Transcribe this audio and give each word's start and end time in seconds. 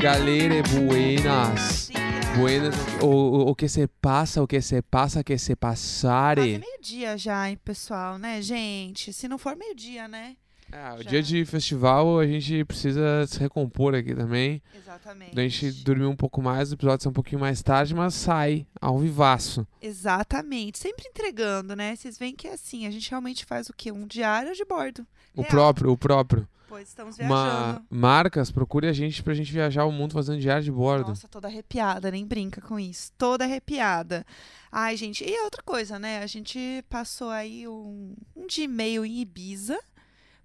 galera, 0.00 0.54
buenas. 0.62 1.90
Buenas, 2.38 2.74
o, 3.02 3.06
o, 3.06 3.50
o 3.50 3.54
que 3.54 3.68
se 3.68 3.86
passa, 3.86 4.42
o 4.42 4.46
que 4.46 4.62
se 4.62 4.80
passa, 4.80 5.22
que 5.22 5.36
se 5.36 5.54
passare. 5.54 6.58
meio-dia 6.58 7.18
já, 7.18 7.50
hein, 7.50 7.58
pessoal, 7.62 8.16
né, 8.16 8.40
gente? 8.40 9.12
Se 9.12 9.28
não 9.28 9.36
for 9.36 9.54
meio-dia, 9.54 10.08
né? 10.08 10.36
Ah, 10.72 10.96
o 10.98 11.02
Já. 11.02 11.10
dia 11.10 11.22
de 11.22 11.44
festival 11.44 12.18
a 12.18 12.26
gente 12.26 12.64
precisa 12.64 13.26
se 13.26 13.38
recompor 13.38 13.94
aqui 13.94 14.14
também. 14.14 14.62
Exatamente. 14.74 15.34
Da 15.34 15.42
gente 15.42 15.70
dormir 15.82 16.06
um 16.06 16.16
pouco 16.16 16.40
mais, 16.40 16.70
o 16.70 16.74
episódio 16.74 17.02
ser 17.02 17.08
um 17.08 17.12
pouquinho 17.12 17.40
mais 17.40 17.62
tarde, 17.62 17.94
mas 17.94 18.14
sai 18.14 18.66
ao 18.80 18.98
vivaço. 18.98 19.66
Exatamente. 19.80 20.78
Sempre 20.78 21.06
entregando, 21.08 21.74
né? 21.74 21.96
Vocês 21.96 22.18
veem 22.18 22.34
que 22.34 22.46
é 22.48 22.54
assim, 22.54 22.86
a 22.86 22.90
gente 22.90 23.10
realmente 23.10 23.44
faz 23.44 23.68
o 23.68 23.72
quê? 23.72 23.90
Um 23.90 24.06
diário 24.06 24.54
de 24.54 24.64
bordo. 24.64 25.06
O 25.34 25.42
Real. 25.42 25.50
próprio, 25.50 25.92
o 25.92 25.98
próprio. 25.98 26.48
Pois 26.68 26.86
estamos 26.86 27.16
viajando. 27.16 27.84
marcas, 27.90 28.52
procure 28.52 28.86
a 28.86 28.92
gente 28.92 29.24
pra 29.24 29.34
gente 29.34 29.52
viajar 29.52 29.84
o 29.86 29.90
mundo 29.90 30.12
fazendo 30.12 30.38
diário 30.38 30.62
de 30.62 30.70
bordo. 30.70 31.08
Nossa, 31.08 31.26
toda 31.26 31.48
arrepiada, 31.48 32.12
nem 32.12 32.24
brinca 32.24 32.60
com 32.60 32.78
isso. 32.78 33.10
Toda 33.18 33.44
arrepiada. 33.44 34.24
Ai, 34.70 34.96
gente, 34.96 35.24
e 35.28 35.42
outra 35.42 35.64
coisa, 35.64 35.98
né? 35.98 36.22
A 36.22 36.28
gente 36.28 36.84
passou 36.88 37.30
aí 37.30 37.66
um, 37.66 38.14
um 38.36 38.46
dia 38.46 38.66
e 38.66 38.68
meio 38.68 39.04
em 39.04 39.20
Ibiza. 39.20 39.76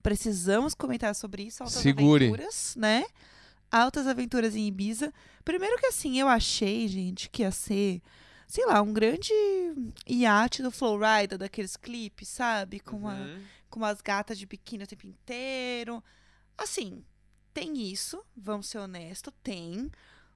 Precisamos 0.05 0.75
comentar 0.75 1.15
sobre 1.15 1.41
isso. 1.41 1.63
Altas 1.63 1.81
Segure. 1.81 2.25
aventuras, 2.27 2.75
né? 2.77 3.03
Altas 3.71 4.05
aventuras 4.05 4.55
em 4.55 4.67
Ibiza. 4.67 5.11
Primeiro 5.43 5.79
que 5.79 5.87
assim, 5.87 6.19
eu 6.19 6.27
achei, 6.27 6.87
gente, 6.87 7.27
que 7.27 7.41
ia 7.41 7.49
ser, 7.49 8.03
sei 8.47 8.67
lá, 8.67 8.83
um 8.83 8.93
grande 8.93 9.33
iate 10.07 10.61
do 10.61 10.69
Flowrider, 10.69 11.39
daqueles 11.39 11.75
clipes, 11.75 12.27
sabe? 12.27 12.79
Com, 12.79 12.97
uma, 12.97 13.15
Uhum. 13.15 13.41
com 13.67 13.79
umas 13.79 13.99
gatas 13.99 14.37
de 14.37 14.45
biquíni 14.45 14.83
o 14.83 14.87
tempo 14.87 15.07
inteiro. 15.07 16.03
Assim, 16.55 17.03
tem 17.51 17.75
isso, 17.91 18.23
vamos 18.37 18.67
ser 18.67 18.77
honestos, 18.77 19.33
tem. 19.41 19.89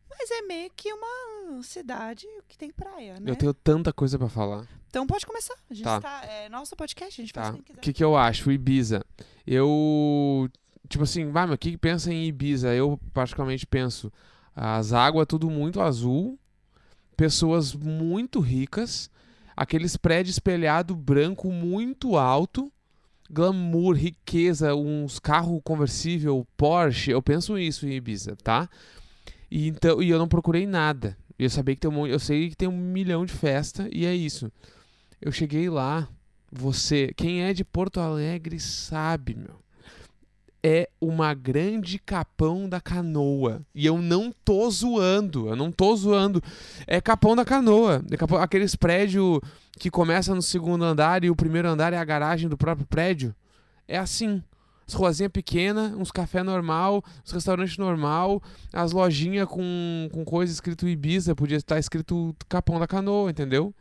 Mas 0.10 0.32
é 0.32 0.42
meio 0.42 0.70
que 0.76 0.92
uma 0.92 1.62
cidade 1.64 2.26
que 2.48 2.58
tem 2.58 2.72
praia, 2.72 3.20
né? 3.20 3.32
Eu 3.32 3.36
tenho 3.36 3.54
tanta 3.54 3.94
coisa 3.94 4.18
pra 4.18 4.28
falar. 4.30 4.68
Então 4.90 5.06
pode 5.06 5.26
começar. 5.26 5.56
A 5.70 5.74
gente 5.74 5.84
Tá. 5.84 6.02
tá. 6.02 6.26
É 6.26 6.50
nosso 6.50 6.76
podcast, 6.76 7.22
a 7.22 7.24
gente 7.24 7.34
faz 7.34 7.48
Tá. 7.48 7.54
quem 7.54 7.62
quiser. 7.64 7.78
O 7.78 7.82
que, 7.82 7.94
que 7.94 8.04
eu 8.04 8.18
acho? 8.18 8.52
Ibiza. 8.52 9.04
Eu. 9.46 10.50
Tipo 10.88 11.04
assim, 11.04 11.30
vai, 11.30 11.46
mas 11.46 11.56
o 11.56 11.58
que, 11.58 11.72
que 11.72 11.78
pensa 11.78 12.12
em 12.12 12.26
Ibiza? 12.28 12.74
Eu, 12.74 13.00
particularmente, 13.14 13.66
penso. 13.68 14.12
As 14.56 14.92
águas, 14.92 15.28
tudo 15.28 15.50
muito 15.50 15.80
azul. 15.80 16.38
Pessoas 17.16 17.74
muito 17.76 18.40
ricas. 18.40 19.10
Aqueles 19.56 19.96
prédios 19.98 20.36
espelhado 20.36 20.96
branco 20.96 21.52
muito 21.52 22.18
alto. 22.18 22.72
Glamour, 23.30 23.94
riqueza, 23.96 24.74
uns 24.74 25.20
carros 25.20 25.62
conversível, 25.64 26.48
Porsche. 26.58 27.12
Eu 27.12 27.22
penso 27.22 27.58
isso 27.60 27.86
em 27.86 27.92
Ibiza, 27.94 28.36
tá? 28.38 28.68
E, 29.50 29.68
então, 29.68 30.02
e 30.02 30.10
eu 30.10 30.20
não 30.20 30.28
procurei 30.28 30.66
nada. 30.68 31.18
Eu 31.38 31.50
sabia 31.50 31.76
que 31.76 31.82
tem 31.82 31.90
um, 31.90 32.06
eu 32.06 32.20
sei 32.20 32.50
que 32.50 32.58
tem 32.58 32.68
um 32.68 32.78
milhão 32.78 33.26
de 33.26 33.34
festa 33.34 33.88
e 33.92 34.06
é 34.06 34.14
isso. 34.14 34.52
Eu 35.22 35.32
cheguei 35.32 35.70
lá, 35.70 36.08
você, 36.52 37.14
quem 37.16 37.44
é 37.44 37.54
de 37.54 37.64
Porto 37.64 38.00
Alegre 38.00 38.60
sabe, 38.60 39.36
meu. 39.36 39.60
É 40.62 40.90
uma 41.00 41.34
grande 41.34 41.98
capão 41.98 42.68
da 42.68 42.82
canoa. 42.82 43.62
E 43.74 43.86
eu 43.86 44.02
não 44.02 44.34
tô 44.44 44.70
zoando, 44.70 45.48
eu 45.48 45.56
não 45.56 45.72
tô 45.72 45.96
zoando. 45.96 46.44
É 46.86 47.00
capão 47.00 47.34
da 47.34 47.46
canoa. 47.46 48.04
É 48.12 48.18
capão- 48.18 48.42
aqueles 48.42 48.76
prédios 48.76 49.40
que 49.80 49.90
começa 49.90 50.36
no 50.36 50.42
segundo 50.42 50.84
andar 50.84 51.24
e 51.24 51.30
o 51.30 51.36
primeiro 51.36 51.70
andar 51.70 51.94
é 51.94 51.98
a 51.98 52.04
garagem 52.04 52.50
do 52.50 52.58
próprio 52.58 52.86
prédio. 52.86 53.34
É 53.88 53.98
assim. 53.98 54.44
As 54.90 54.96
ruazinhas 54.96 55.32
pequenas, 55.32 55.94
uns 55.94 56.10
café 56.10 56.42
normal, 56.42 57.04
os 57.24 57.32
restaurantes 57.32 57.78
normal, 57.78 58.42
as 58.74 58.92
lojinhas 58.92 59.48
com, 59.48 60.10
com 60.12 60.26
coisa 60.26 60.52
escrito 60.52 60.88
Ibiza, 60.88 61.36
podia 61.36 61.58
estar 61.58 61.78
escrito 61.78 62.36
Capão 62.50 62.80
da 62.80 62.88
Canoa, 62.88 63.30
entendeu? 63.30 63.72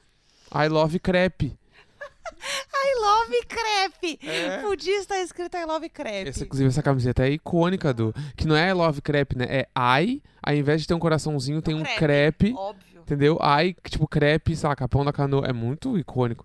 I 0.54 0.69
love 0.69 0.98
crepe. 0.98 1.56
I 2.74 3.00
love 3.00 3.46
crepe! 3.46 4.19
É. 4.22 4.58
Podia 4.58 4.98
estar 4.98 5.19
escrito 5.22 5.56
I 5.56 5.64
love 5.64 5.88
crepe. 5.88 6.28
Essa, 6.28 6.44
inclusive, 6.44 6.69
essa 6.69 6.82
camiseta 6.82 7.26
é 7.26 7.30
icônica 7.30 7.94
do. 7.94 8.14
Que 8.36 8.46
não 8.46 8.54
é 8.54 8.69
I 8.69 8.75
love 8.75 9.00
crepe, 9.00 9.38
né? 9.38 9.46
É 9.48 9.69
I, 10.02 10.22
ao 10.42 10.54
invés 10.54 10.82
de 10.82 10.88
ter 10.88 10.92
um 10.92 10.98
coraçãozinho, 10.98 11.62
tem 11.62 11.75
um 11.75 11.84
crepe. 11.96 12.52
Óbvio. 12.54 13.00
Entendeu? 13.00 13.38
Ai, 13.40 13.75
tipo, 13.88 14.06
crepe, 14.06 14.54
sei 14.54 14.69
lá, 14.69 14.76
capão 14.76 15.06
da 15.06 15.12
canoa. 15.12 15.46
É 15.46 15.54
muito 15.54 15.98
icônico. 15.98 16.44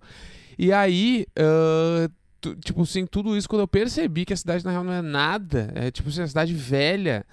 E 0.57 0.72
aí, 0.72 1.28
ah, 1.38 2.09
tu- 2.44 2.56
tipo 2.58 2.81
assim, 2.81 3.06
tudo 3.06 3.38
isso 3.38 3.48
quando 3.48 3.62
eu 3.62 3.68
percebi 3.68 4.26
que 4.26 4.34
a 4.34 4.38
cidade 4.38 4.66
na 4.66 4.72
real 4.72 4.84
não 4.84 4.92
é 4.92 5.02
nada. 5.02 5.72
É 5.74 5.90
tipo 5.90 6.09
assim, 6.09 6.22
a 6.22 6.28
cidade 6.28 6.54
velha. 6.54 7.26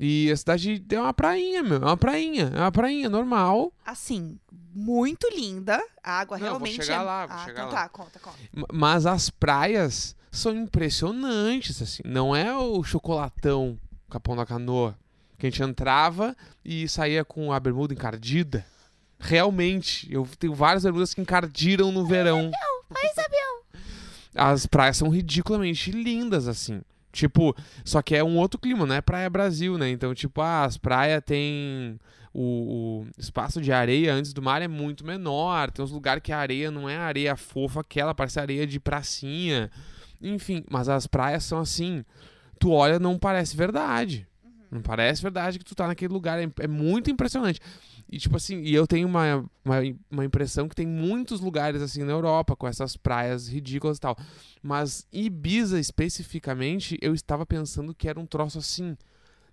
E 0.00 0.30
a 0.30 0.36
cidade 0.36 0.82
é 0.90 1.00
uma 1.00 1.12
prainha, 1.12 1.62
meu. 1.62 1.78
É 1.78 1.84
uma 1.84 1.96
prainha. 1.96 2.50
É 2.54 2.60
uma 2.60 2.72
prainha 2.72 3.08
normal. 3.08 3.72
Assim, 3.84 4.38
muito 4.74 5.28
linda. 5.34 5.82
A 6.02 6.20
água 6.20 6.38
Não, 6.38 6.44
vou 6.44 6.58
realmente 6.58 6.84
chegar 6.84 7.00
é... 7.00 7.02
lá, 7.02 7.26
vou 7.26 7.36
ah, 7.36 7.44
chegar 7.44 7.62
então 7.62 7.72
lá. 7.74 7.82
tá, 7.82 7.88
conta, 7.88 8.18
conta. 8.18 8.38
Mas 8.72 9.06
as 9.06 9.28
praias 9.28 10.16
são 10.30 10.56
impressionantes, 10.56 11.82
assim. 11.82 12.02
Não 12.04 12.34
é 12.34 12.56
o 12.56 12.82
chocolatão 12.82 13.78
Capão 14.08 14.36
da 14.36 14.46
Canoa. 14.46 14.96
Que 15.36 15.46
a 15.46 15.50
gente 15.50 15.62
entrava 15.62 16.36
e 16.64 16.88
saía 16.88 17.24
com 17.24 17.52
a 17.52 17.60
bermuda 17.60 17.92
encardida. 17.92 18.64
Realmente, 19.20 20.12
eu 20.12 20.28
tenho 20.38 20.54
várias 20.54 20.84
bermudas 20.84 21.12
que 21.12 21.20
encardiram 21.20 21.92
no 21.92 22.06
verão. 22.06 22.50
Ai, 22.94 23.10
Isabel! 23.10 23.37
As 24.34 24.66
praias 24.66 24.96
são 24.96 25.08
ridiculamente 25.08 25.90
lindas, 25.90 26.46
assim. 26.48 26.80
Tipo, 27.10 27.56
só 27.84 28.02
que 28.02 28.14
é 28.14 28.22
um 28.22 28.36
outro 28.36 28.60
clima, 28.60 28.86
não 28.86 28.94
é 28.94 29.00
praia 29.00 29.30
Brasil, 29.30 29.78
né? 29.78 29.90
Então, 29.90 30.14
tipo, 30.14 30.40
ah, 30.40 30.64
as 30.64 30.76
praias 30.76 31.22
têm. 31.24 31.98
O, 32.32 33.02
o 33.02 33.06
espaço 33.18 33.60
de 33.60 33.72
areia 33.72 34.14
antes 34.14 34.32
do 34.32 34.42
mar 34.42 34.60
é 34.62 34.68
muito 34.68 35.04
menor. 35.04 35.70
Tem 35.70 35.84
uns 35.84 35.90
lugares 35.90 36.22
que 36.22 36.30
a 36.30 36.38
areia 36.38 36.70
não 36.70 36.88
é 36.88 36.96
areia 36.96 37.34
fofa, 37.34 37.80
aquela 37.80 38.14
parece 38.14 38.38
areia 38.38 38.66
de 38.66 38.78
pracinha. 38.78 39.70
Enfim, 40.20 40.64
mas 40.70 40.88
as 40.88 41.06
praias 41.06 41.44
são 41.44 41.58
assim. 41.58 42.04
Tu 42.60 42.70
olha, 42.70 42.98
não 42.98 43.18
parece 43.18 43.56
verdade. 43.56 44.26
Não 44.70 44.82
parece 44.82 45.22
verdade 45.22 45.58
que 45.58 45.64
tu 45.64 45.74
tá 45.74 45.86
naquele 45.86 46.12
lugar. 46.12 46.38
É, 46.38 46.48
é 46.60 46.68
muito 46.68 47.10
impressionante. 47.10 47.60
E 48.10 48.18
tipo 48.18 48.36
assim, 48.36 48.62
e 48.62 48.74
eu 48.74 48.86
tenho 48.86 49.06
uma, 49.06 49.44
uma, 49.64 49.76
uma 50.10 50.24
impressão 50.24 50.68
que 50.68 50.74
tem 50.74 50.86
muitos 50.86 51.40
lugares 51.40 51.82
assim 51.82 52.02
na 52.02 52.12
Europa 52.12 52.56
com 52.56 52.66
essas 52.66 52.96
praias 52.96 53.48
ridículas 53.48 53.98
e 53.98 54.00
tal. 54.00 54.16
Mas 54.62 55.06
Ibiza 55.12 55.78
especificamente, 55.78 56.98
eu 57.02 57.14
estava 57.14 57.44
pensando 57.44 57.94
que 57.94 58.08
era 58.08 58.18
um 58.18 58.26
troço 58.26 58.58
assim. 58.58 58.96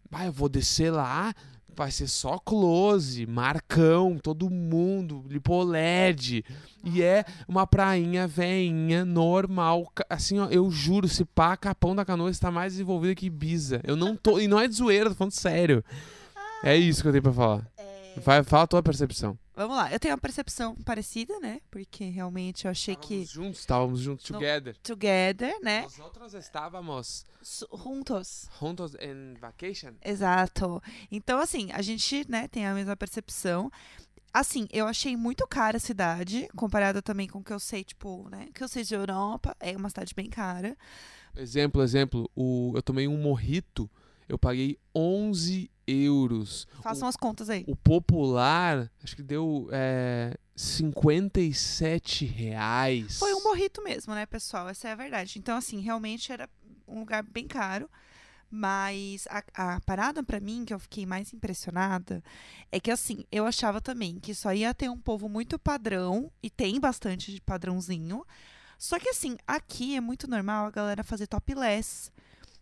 Vai, 0.10 0.28
eu 0.28 0.32
vou 0.32 0.48
descer 0.48 0.92
lá, 0.92 1.34
vai 1.76 1.92
ser 1.92 2.08
só 2.08 2.38
close, 2.38 3.26
marcão, 3.26 4.18
todo 4.18 4.50
mundo, 4.50 5.26
lipoled. 5.28 6.46
E 6.84 7.02
é 7.02 7.26
uma 7.48 7.68
prainha 7.68 8.26
veinha, 8.26 9.04
normal. 9.04 9.92
Assim, 10.10 10.40
ó, 10.40 10.48
eu 10.48 10.72
juro, 10.72 11.10
se 11.10 11.26
pá, 11.26 11.58
Capão 11.58 11.96
da 11.96 12.06
Canoa 12.06 12.30
está 12.30 12.50
mais 12.50 12.74
desenvolvida 12.74 13.16
que 13.16 13.26
Ibiza. 13.26 13.82
Eu 13.84 13.98
não 13.98 14.16
tô. 14.16 14.40
E 14.40 14.48
não 14.48 14.60
é 14.60 14.68
de 14.68 14.76
zoeira, 14.76 15.10
tô 15.10 15.16
falando 15.16 15.34
sério. 15.34 15.84
É 16.64 16.76
isso 16.76 17.02
que 17.02 17.08
eu 17.10 17.12
tenho 17.12 17.24
pra 17.24 17.34
falar. 17.34 17.75
Vai, 18.18 18.44
fala 18.44 18.64
a 18.64 18.68
tua 18.68 18.84
percepção. 18.84 19.38
Vamos 19.56 19.76
lá, 19.78 19.92
eu 19.92 20.00
tenho 20.00 20.14
uma 20.14 20.20
percepção 20.20 20.76
parecida, 20.76 21.40
né? 21.40 21.62
Porque 21.72 22.06
realmente 22.06 22.66
eu 22.66 22.72
achei 22.72 22.96
que 22.96 23.16
Estávamos 23.22 23.31
juntos, 23.31 23.59
estávamos 23.59 24.00
juntos, 24.02 24.30
Não. 24.30 24.40
together. 24.40 24.76
together, 24.84 25.56
né? 25.62 25.82
Nós 25.84 26.00
outros 26.00 26.34
estávamos 26.34 27.26
Juntos. 27.84 28.50
juntos 28.59 28.96
em 29.00 29.34
vacation. 29.40 29.94
Exato. 30.03 30.82
Então, 31.12 31.40
assim, 31.40 31.72
a 31.72 31.82
gente, 31.82 32.29
né, 32.29 32.47
tem 32.47 32.66
a 32.67 32.73
mesma 32.73 32.96
percepção. 32.97 33.72
Assim, 34.34 34.67
eu 34.73 34.85
achei 34.88 35.16
muito 35.16 35.47
cara 35.47 35.78
a 35.78 35.79
cidade, 35.79 36.50
comparada 36.56 37.02
também 37.02 37.28
com 37.28 37.40
o 37.40 37.44
que 37.44 37.53
eu 37.53 37.59
sei, 37.59 37.85
tipo, 37.85 38.28
né? 38.29 38.50
Que 38.53 38.62
eu 38.62 38.67
sei 38.67 38.84
de 38.84 38.94
Europa. 38.94 39.56
É 39.62 39.76
uma 39.78 39.88
cidade 39.90 40.14
bem 40.14 40.29
cara. 40.29 40.76
Exemplo, 41.38 41.82
exemplo, 41.82 42.29
o, 42.35 42.73
eu 42.76 42.82
tomei 42.82 43.08
um 43.08 43.17
morrito, 43.17 43.90
eu 44.28 44.38
paguei 44.38 44.78
11 44.94 45.70
euros. 45.88 46.68
Façam 46.82 47.08
as 47.08 47.16
contas 47.16 47.50
aí. 47.50 47.64
O 47.68 47.76
popular, 47.76 48.92
acho 49.04 49.16
que 49.16 49.24
deu 49.24 49.68
é, 49.72 50.38
57 50.56 52.26
reais. 52.26 53.20
Foi 53.20 53.34
um 53.34 53.44
morrito 53.44 53.84
mesmo, 53.84 54.14
né, 54.14 54.26
pessoal? 54.26 54.70
Essa 54.70 54.90
é 54.90 54.92
a 54.92 54.96
verdade. 54.96 55.38
Então, 55.38 55.58
assim, 55.58 55.80
realmente 55.80 56.32
era 56.32 56.50
um 56.88 57.00
lugar 57.00 57.24
bem 57.24 57.48
caro. 57.48 57.90
Mas 58.50 59.28
a, 59.30 59.44
a 59.54 59.82
parada 59.82 60.24
pra 60.24 60.40
mim, 60.40 60.64
que 60.64 60.74
eu 60.74 60.80
fiquei 60.80 61.06
mais 61.06 61.34
impressionada, 61.34 62.24
é 62.72 62.80
que, 62.80 62.92
assim, 62.92 63.26
eu 63.32 63.46
achava 63.46 63.82
também 63.82 64.20
que 64.20 64.34
só 64.34 64.54
ia 64.54 64.74
ter 64.74 64.90
um 64.90 65.00
povo 65.00 65.28
muito 65.28 65.60
padrão, 65.60 66.32
e 66.42 66.50
tem 66.50 66.80
bastante 66.80 67.34
de 67.34 67.42
padrãozinho. 67.42 68.26
Só 68.78 69.00
que, 69.00 69.10
assim, 69.10 69.36
aqui 69.48 69.96
é 69.96 70.02
muito 70.02 70.28
normal 70.28 70.68
a 70.68 70.72
galera 70.72 71.04
fazer 71.04 71.28
topless. 71.28 72.12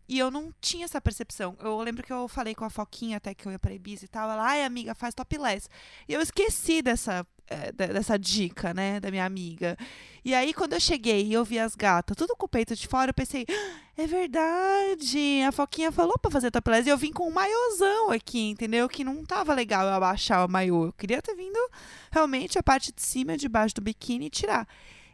E 0.08 0.20
eu 0.20 0.30
não 0.30 0.54
tinha 0.60 0.86
essa 0.86 1.00
percepção. 1.00 1.56
Eu 1.62 1.80
lembro 1.80 2.04
que 2.04 2.12
eu 2.12 2.28
falei 2.28 2.54
com 2.54 2.66
a 2.66 2.70
Foquinha 2.70 3.18
até 3.18 3.34
que 3.34 3.46
eu 3.48 3.52
ia 3.52 3.60
pra 3.60 3.74
Ibiza 3.74 4.06
e 4.06 4.08
tal. 4.08 4.30
Ela, 4.30 4.44
ai, 4.46 4.64
amiga, 4.64 4.94
faz 4.94 5.14
topless. 5.14 5.68
E 6.08 6.14
eu 6.14 6.22
esqueci 6.22 6.82
dessa, 6.82 7.26
eh, 7.48 7.72
de- 7.72 7.88
dessa 7.88 8.20
dica, 8.20 8.74
né, 8.74 9.00
da 9.00 9.10
minha 9.10 9.26
amiga. 9.26 9.78
E 10.26 10.34
aí, 10.36 10.54
quando 10.54 10.74
eu 10.74 10.80
cheguei 10.80 11.26
e 11.26 11.34
eu 11.34 11.46
vi 11.46 11.58
as 11.58 11.74
gatas, 11.76 12.16
tudo 12.18 12.36
com 12.36 12.46
o 12.46 12.50
peito 12.50 12.76
de 12.76 12.88
fora, 12.88 13.10
eu 13.12 13.14
pensei, 13.14 13.46
"Ah, 13.50 13.80
É 13.96 14.08
verdade. 14.08 15.44
A 15.48 15.52
Foquinha 15.52 15.92
falou 15.92 16.18
pra 16.18 16.32
fazer 16.32 16.50
topless 16.50 16.88
e 16.88 16.92
eu 16.92 16.98
vim 16.98 17.12
com 17.14 17.28
um 17.28 17.32
maiôzão 17.32 18.10
aqui, 18.10 18.50
entendeu? 18.50 18.90
Que 18.90 19.04
não 19.04 19.24
tava 19.24 19.54
legal 19.54 19.86
eu 19.86 19.94
abaixar 19.94 20.44
o 20.46 20.50
maiô. 20.50 20.86
Eu 20.88 20.94
queria 20.94 21.22
ter 21.22 21.36
vindo 21.36 21.60
realmente 22.12 22.58
a 22.58 22.64
parte 22.64 22.92
de 22.92 23.02
cima 23.04 23.34
e 23.36 23.38
de 23.38 23.48
baixo 23.48 23.76
do 23.76 23.82
biquíni 23.82 24.26
e 24.26 24.30
tirar. 24.32 24.68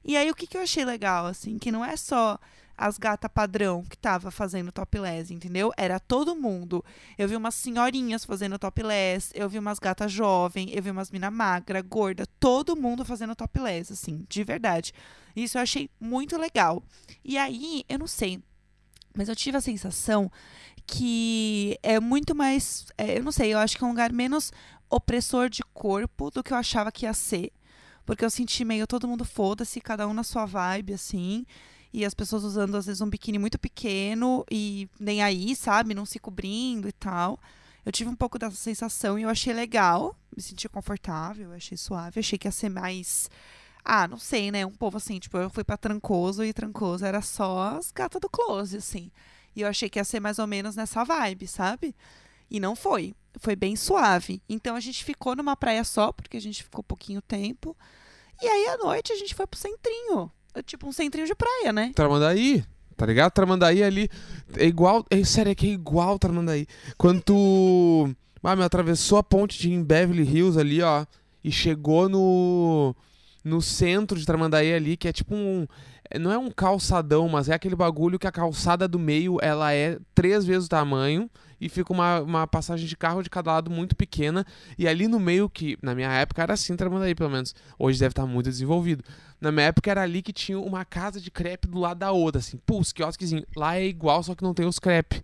E 0.03 0.15
aí 0.15 0.31
o 0.31 0.35
que, 0.35 0.47
que 0.47 0.55
eu 0.57 0.61
achei 0.61 0.85
legal, 0.85 1.25
assim, 1.25 1.57
que 1.59 1.71
não 1.73 1.83
é 1.83 1.97
só 1.97 2.39
as 2.79 2.97
gatas 2.97 3.29
padrão 3.31 3.83
que 3.83 3.97
tava 3.97 4.31
fazendo 4.31 4.71
topless, 4.71 5.33
entendeu? 5.33 5.71
Era 5.75 5.99
todo 5.99 6.33
mundo. 6.33 6.83
Eu 7.17 7.27
vi 7.27 7.35
umas 7.35 7.53
senhorinhas 7.53 8.23
fazendo 8.23 8.57
topless, 8.57 9.31
eu 9.35 9.49
vi 9.49 9.59
umas 9.59 9.79
gatas 9.79 10.09
jovem, 10.09 10.71
eu 10.71 10.81
vi 10.81 10.89
umas 10.89 11.11
mina 11.11 11.29
magra, 11.29 11.81
gorda, 11.81 12.25
todo 12.39 12.77
mundo 12.77 13.03
fazendo 13.03 13.35
topless, 13.35 13.91
assim, 13.91 14.25
de 14.29 14.45
verdade. 14.45 14.93
Isso 15.35 15.57
eu 15.57 15.61
achei 15.61 15.89
muito 15.99 16.37
legal. 16.37 16.81
E 17.23 17.37
aí, 17.37 17.83
eu 17.89 17.99
não 17.99 18.07
sei, 18.07 18.41
mas 19.13 19.27
eu 19.27 19.35
tive 19.35 19.57
a 19.57 19.61
sensação 19.61 20.31
que 20.87 21.77
é 21.83 21.99
muito 21.99 22.33
mais, 22.33 22.85
é, 22.97 23.17
eu 23.17 23.23
não 23.23 23.31
sei, 23.31 23.53
eu 23.53 23.59
acho 23.59 23.77
que 23.77 23.83
é 23.83 23.87
um 23.87 23.91
lugar 23.91 24.13
menos 24.13 24.53
opressor 24.89 25.49
de 25.49 25.61
corpo 25.73 26.31
do 26.31 26.41
que 26.41 26.53
eu 26.53 26.57
achava 26.57 26.93
que 26.93 27.05
ia 27.05 27.13
ser. 27.13 27.51
Porque 28.05 28.23
eu 28.25 28.29
senti 28.29 28.63
meio 28.63 28.87
todo 28.87 29.07
mundo 29.07 29.25
foda-se, 29.25 29.81
cada 29.81 30.07
um 30.07 30.13
na 30.13 30.23
sua 30.23 30.45
vibe, 30.45 30.93
assim 30.93 31.45
e 31.93 32.05
as 32.05 32.13
pessoas 32.13 32.43
usando 32.43 32.75
às 32.75 32.85
vezes 32.85 33.01
um 33.01 33.09
biquíni 33.09 33.39
muito 33.39 33.57
pequeno 33.57 34.45
e 34.49 34.87
nem 34.99 35.21
aí, 35.21 35.55
sabe, 35.55 35.93
não 35.93 36.05
se 36.05 36.19
cobrindo 36.19 36.87
e 36.87 36.91
tal. 36.91 37.39
Eu 37.85 37.91
tive 37.91 38.09
um 38.09 38.15
pouco 38.15 38.37
dessa 38.37 38.55
sensação 38.55 39.17
e 39.17 39.23
eu 39.23 39.29
achei 39.29 39.53
legal, 39.53 40.15
me 40.35 40.41
senti 40.41 40.67
confortável, 40.69 41.53
achei 41.53 41.77
suave, 41.77 42.19
achei 42.19 42.37
que 42.37 42.47
ia 42.47 42.51
ser 42.51 42.69
mais 42.69 43.29
ah, 43.83 44.07
não 44.07 44.19
sei, 44.19 44.51
né? 44.51 44.65
Um 44.65 44.71
povo 44.71 44.97
assim, 44.97 45.19
tipo, 45.19 45.37
eu 45.37 45.49
fui 45.49 45.63
para 45.63 45.77
Trancoso 45.77 46.43
e 46.43 46.53
Trancoso 46.53 47.05
era 47.05 47.21
só 47.21 47.75
as 47.77 47.91
gatas 47.91 48.21
do 48.21 48.29
close, 48.29 48.77
assim. 48.77 49.11
E 49.55 49.61
eu 49.61 49.67
achei 49.67 49.89
que 49.89 49.99
ia 49.99 50.03
ser 50.03 50.19
mais 50.19 50.37
ou 50.39 50.45
menos 50.47 50.75
nessa 50.75 51.03
vibe, 51.03 51.47
sabe? 51.47 51.95
E 52.49 52.59
não 52.59 52.75
foi. 52.75 53.15
Foi 53.39 53.55
bem 53.55 53.75
suave. 53.75 54.41
Então 54.47 54.75
a 54.75 54.79
gente 54.79 55.03
ficou 55.03 55.35
numa 55.35 55.55
praia 55.55 55.83
só, 55.83 56.11
porque 56.11 56.37
a 56.37 56.41
gente 56.41 56.63
ficou 56.63 56.83
pouquinho 56.83 57.21
tempo. 57.21 57.75
E 58.41 58.47
aí 58.47 58.67
à 58.67 58.77
noite 58.77 59.11
a 59.11 59.15
gente 59.15 59.33
foi 59.33 59.47
pro 59.47 59.59
centrinho. 59.59 60.31
Tipo 60.65 60.87
um 60.87 60.91
centrinho 60.91 61.27
de 61.27 61.35
praia, 61.35 61.71
né? 61.71 61.91
Tramandaí, 61.95 62.63
tá 62.97 63.05
ligado? 63.05 63.31
Tramandaí 63.31 63.83
ali 63.83 64.09
é 64.57 64.65
igual. 64.65 65.05
É, 65.09 65.23
sério, 65.23 65.51
é 65.51 65.55
que 65.55 65.67
é 65.67 65.71
igual 65.71 66.19
Tramandaí. 66.19 66.67
Quando 66.97 67.21
tu. 67.21 68.09
Ah, 68.43 68.55
meu, 68.55 68.65
atravessou 68.65 69.17
a 69.17 69.23
ponte 69.23 69.59
de 69.59 69.77
Beverly 69.83 70.23
Hills 70.23 70.59
ali, 70.59 70.81
ó. 70.81 71.05
E 71.43 71.51
chegou 71.51 72.09
no. 72.09 72.95
No 73.41 73.61
centro 73.61 74.19
de 74.19 74.25
Tramandaí 74.25 74.73
ali, 74.73 74.97
que 74.97 75.07
é 75.07 75.13
tipo 75.13 75.33
um. 75.33 75.65
Não 76.19 76.31
é 76.31 76.37
um 76.37 76.49
calçadão, 76.49 77.29
mas 77.29 77.47
é 77.47 77.53
aquele 77.53 77.75
bagulho 77.75 78.19
que 78.19 78.27
a 78.27 78.31
calçada 78.31 78.87
do 78.87 78.99
meio 78.99 79.37
ela 79.41 79.71
é 79.71 79.99
três 80.13 80.43
vezes 80.43 80.65
o 80.65 80.69
tamanho 80.69 81.29
e 81.59 81.67
fica 81.67 81.91
uma, 81.91 82.21
uma 82.21 82.47
passagem 82.47 82.87
de 82.87 82.95
carro 82.95 83.21
de 83.21 83.29
cada 83.29 83.51
lado 83.53 83.69
muito 83.69 83.95
pequena. 83.95 84.45
E 84.77 84.87
ali 84.87 85.07
no 85.07 85.19
meio, 85.19 85.49
que 85.49 85.77
na 85.81 85.93
minha 85.93 86.11
época 86.11 86.41
era 86.41 86.53
assim, 86.53 86.75
Tramandaí 86.75 87.13
pelo 87.13 87.29
menos. 87.29 87.53
Hoje 87.77 87.99
deve 87.99 88.11
estar 88.11 88.25
muito 88.25 88.49
desenvolvido. 88.49 89.03
Na 89.41 89.51
minha 89.51 89.67
época 89.67 89.89
era 89.89 90.01
ali 90.01 90.21
que 90.21 90.33
tinha 90.33 90.59
uma 90.59 90.85
casa 90.85 91.19
de 91.19 91.31
crepe 91.31 91.67
do 91.67 91.79
lado 91.79 91.97
da 91.97 92.11
outra, 92.11 92.39
assim. 92.39 92.57
Pô, 92.65 92.79
os 92.79 92.91
quiosquezinhos. 92.91 93.45
Lá 93.55 93.77
é 93.77 93.85
igual, 93.85 94.21
só 94.23 94.35
que 94.35 94.43
não 94.43 94.53
tem 94.53 94.65
os 94.65 94.79
crepe. 94.79 95.23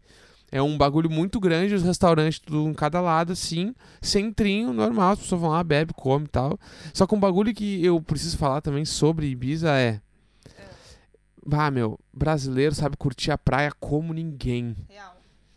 É 0.51 0.61
um 0.61 0.77
bagulho 0.77 1.09
muito 1.09 1.39
grande, 1.39 1.73
os 1.73 1.83
restaurantes 1.83 2.39
tudo 2.39 2.69
em 2.69 2.73
cada 2.73 3.01
lado, 3.01 3.33
assim, 3.33 3.73
centrinho, 3.99 4.71
normal, 4.71 5.11
as 5.11 5.19
pessoas 5.19 5.41
vão 5.41 5.49
lá, 5.49 5.63
bebe, 5.63 5.91
come 5.93 6.25
e 6.25 6.29
tal. 6.29 6.57
Só 6.93 7.05
que 7.05 7.15
um 7.15 7.19
bagulho 7.19 7.53
que 7.53 7.83
eu 7.83 7.99
preciso 8.01 8.37
falar 8.37 8.61
também 8.61 8.85
sobre 8.85 9.27
Ibiza 9.27 9.71
é. 9.71 9.99
Ah, 11.51 11.69
meu, 11.69 11.99
brasileiro 12.13 12.73
sabe 12.73 12.95
curtir 12.95 13.31
a 13.31 13.37
praia 13.37 13.71
como 13.79 14.13
ninguém. 14.13 14.75
Real 14.87 15.14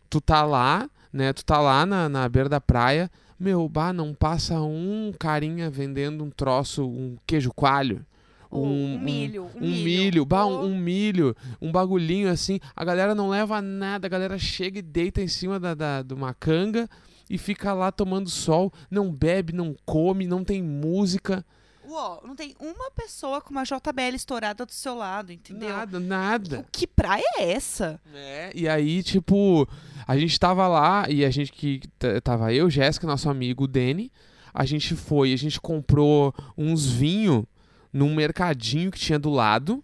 tu 0.09 0.21
tá 0.21 0.45
lá, 0.45 0.89
né? 1.13 1.33
Tu 1.33 1.45
tá 1.45 1.61
lá 1.61 1.85
na, 1.87 2.09
na 2.09 2.29
beira 2.29 2.49
da 2.49 2.61
praia, 2.61 3.11
meu, 3.39 3.69
bah, 3.69 3.93
não 3.93 4.15
passa 4.15 4.61
um 4.61 5.13
carinha 5.19 5.71
vendendo 5.71 6.25
um 6.25 6.31
troço, 6.31 6.87
um 6.87 7.17
queijo 7.27 7.53
coalho. 7.55 8.05
Um, 8.51 8.63
um, 8.63 8.99
milho, 8.99 9.45
um, 9.55 9.59
um 9.59 9.71
milho, 9.71 9.85
milho 9.85 10.25
bah, 10.25 10.47
um, 10.47 10.65
um, 10.65 10.77
milho, 10.77 11.37
um 11.61 11.71
bagulhinho 11.71 12.31
assim. 12.31 12.59
A 12.75 12.85
galera 12.85 13.15
não 13.15 13.29
leva 13.29 13.61
nada, 13.61 14.07
a 14.07 14.11
galera 14.11 14.39
chega 14.39 14.79
e 14.79 14.83
deita 14.83 15.21
em 15.21 15.29
cima 15.29 15.61
da, 15.61 15.75
da, 15.75 16.03
de 16.03 16.15
uma 16.15 16.33
canga 16.33 16.89
e 17.29 17.37
fica 17.37 17.75
lá 17.75 17.93
tomando 17.93 18.31
sol, 18.31 18.73
não 18.91 19.13
bebe, 19.13 19.53
não 19.53 19.77
come, 19.85 20.27
não 20.27 20.43
tem 20.43 20.63
música. 20.63 21.45
Uó, 21.89 22.21
não 22.23 22.37
tem 22.37 22.55
uma 22.61 22.91
pessoa 22.91 23.41
com 23.41 23.51
uma 23.51 23.65
JBL 23.65 24.15
estourada 24.15 24.67
do 24.67 24.73
seu 24.73 24.95
lado, 24.95 25.33
entendeu? 25.33 25.71
Nada, 25.71 25.99
nada. 25.99 26.67
Que, 26.71 26.81
que 26.81 26.87
praia 26.87 27.25
é 27.39 27.53
essa? 27.53 27.99
É, 28.13 28.53
e 28.55 28.69
aí, 28.69 29.03
tipo, 29.03 29.67
a 30.07 30.19
gente 30.19 30.39
tava 30.39 30.69
lá 30.69 31.09
e 31.09 31.25
a 31.25 31.31
gente 31.31 31.51
que 31.51 31.81
tava 32.23 32.53
eu, 32.53 32.69
Jéssica, 32.69 33.07
nosso 33.07 33.31
amigo 33.31 33.67
Dene, 33.67 34.13
a 34.53 34.67
gente 34.67 34.95
foi, 34.95 35.33
a 35.33 35.37
gente 35.37 35.61
comprou 35.61 36.35
uns 36.57 36.87
vinhos 36.91 37.45
num 37.93 38.15
mercadinho 38.15 38.91
que 38.91 38.99
tinha 38.99 39.19
do 39.19 39.31
lado. 39.31 39.83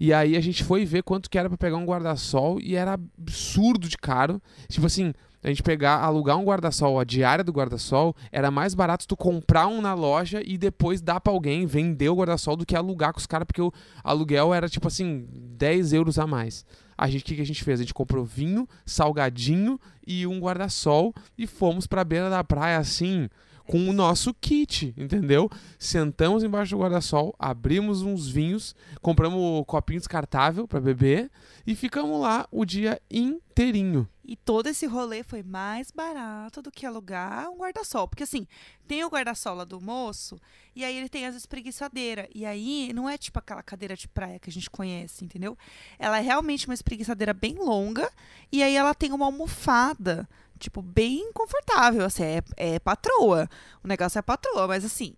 E 0.00 0.12
aí 0.12 0.36
a 0.36 0.40
gente 0.40 0.62
foi 0.62 0.84
ver 0.84 1.02
quanto 1.02 1.28
que 1.28 1.36
era 1.36 1.48
para 1.48 1.58
pegar 1.58 1.76
um 1.76 1.84
guarda-sol 1.84 2.60
e 2.60 2.76
era 2.76 2.92
absurdo 2.94 3.88
de 3.88 3.98
caro. 3.98 4.40
Tipo 4.68 4.86
assim, 4.86 5.12
a 5.42 5.48
gente 5.48 5.62
pegar, 5.62 5.98
alugar 5.98 6.36
um 6.36 6.44
guarda-sol, 6.44 6.98
a 6.98 7.04
diária 7.04 7.44
do 7.44 7.52
guarda-sol, 7.52 8.14
era 8.32 8.50
mais 8.50 8.74
barato 8.74 9.06
tu 9.06 9.16
comprar 9.16 9.66
um 9.68 9.80
na 9.80 9.94
loja 9.94 10.42
e 10.44 10.58
depois 10.58 11.00
dar 11.00 11.20
pra 11.20 11.32
alguém, 11.32 11.64
vender 11.66 12.08
o 12.08 12.16
guarda-sol, 12.16 12.56
do 12.56 12.66
que 12.66 12.74
alugar 12.74 13.12
com 13.12 13.18
os 13.18 13.26
caras, 13.26 13.46
porque 13.46 13.62
o 13.62 13.72
aluguel 14.02 14.52
era 14.52 14.68
tipo 14.68 14.88
assim, 14.88 15.26
10 15.32 15.92
euros 15.92 16.18
a 16.18 16.26
mais. 16.26 16.64
A 16.96 17.08
gente, 17.08 17.22
o 17.22 17.24
que, 17.26 17.36
que 17.36 17.42
a 17.42 17.46
gente 17.46 17.62
fez? 17.62 17.78
A 17.78 17.82
gente 17.84 17.94
comprou 17.94 18.24
vinho, 18.24 18.68
salgadinho 18.84 19.78
e 20.04 20.26
um 20.26 20.40
guarda-sol 20.40 21.14
e 21.36 21.46
fomos 21.46 21.86
pra 21.86 22.02
beira 22.02 22.28
da 22.28 22.42
praia 22.42 22.78
assim, 22.78 23.28
com 23.68 23.86
o 23.86 23.92
nosso 23.92 24.32
kit, 24.32 24.94
entendeu? 24.96 25.50
Sentamos 25.78 26.42
embaixo 26.42 26.74
do 26.74 26.80
guarda-sol, 26.80 27.36
abrimos 27.38 28.00
uns 28.00 28.26
vinhos, 28.26 28.74
compramos 29.02 29.38
um 29.38 29.62
copinho 29.62 30.00
descartável 30.00 30.66
para 30.66 30.80
beber 30.80 31.30
e 31.66 31.74
ficamos 31.74 32.18
lá 32.18 32.48
o 32.50 32.64
dia 32.64 32.98
inteirinho. 33.10 34.08
E 34.24 34.36
todo 34.36 34.68
esse 34.68 34.86
rolê 34.86 35.22
foi 35.22 35.42
mais 35.42 35.90
barato 35.90 36.62
do 36.62 36.70
que 36.70 36.86
alugar 36.86 37.50
um 37.50 37.58
guarda-sol. 37.58 38.08
Porque 38.08 38.22
assim, 38.22 38.46
tem 38.86 39.04
o 39.04 39.08
guarda-sol 39.08 39.54
lá 39.54 39.64
do 39.64 39.80
moço, 39.80 40.40
e 40.74 40.82
aí 40.82 40.96
ele 40.96 41.08
tem 41.10 41.26
as 41.26 41.34
espreguiçadeiras. 41.34 42.26
E 42.34 42.46
aí 42.46 42.90
não 42.94 43.08
é 43.08 43.18
tipo 43.18 43.38
aquela 43.38 43.62
cadeira 43.62 43.94
de 43.94 44.08
praia 44.08 44.38
que 44.38 44.48
a 44.48 44.52
gente 44.52 44.70
conhece, 44.70 45.26
entendeu? 45.26 45.58
Ela 45.98 46.18
é 46.18 46.22
realmente 46.22 46.66
uma 46.66 46.74
espreguiçadeira 46.74 47.34
bem 47.34 47.54
longa, 47.56 48.10
e 48.50 48.62
aí 48.62 48.74
ela 48.74 48.94
tem 48.94 49.12
uma 49.12 49.26
almofada 49.26 50.26
tipo, 50.58 50.82
bem 50.82 51.32
confortável, 51.32 52.04
assim, 52.04 52.22
é, 52.24 52.42
é 52.56 52.78
patroa. 52.78 53.48
O 53.82 53.88
negócio 53.88 54.18
é 54.18 54.22
patroa, 54.22 54.66
mas 54.66 54.84
assim, 54.84 55.14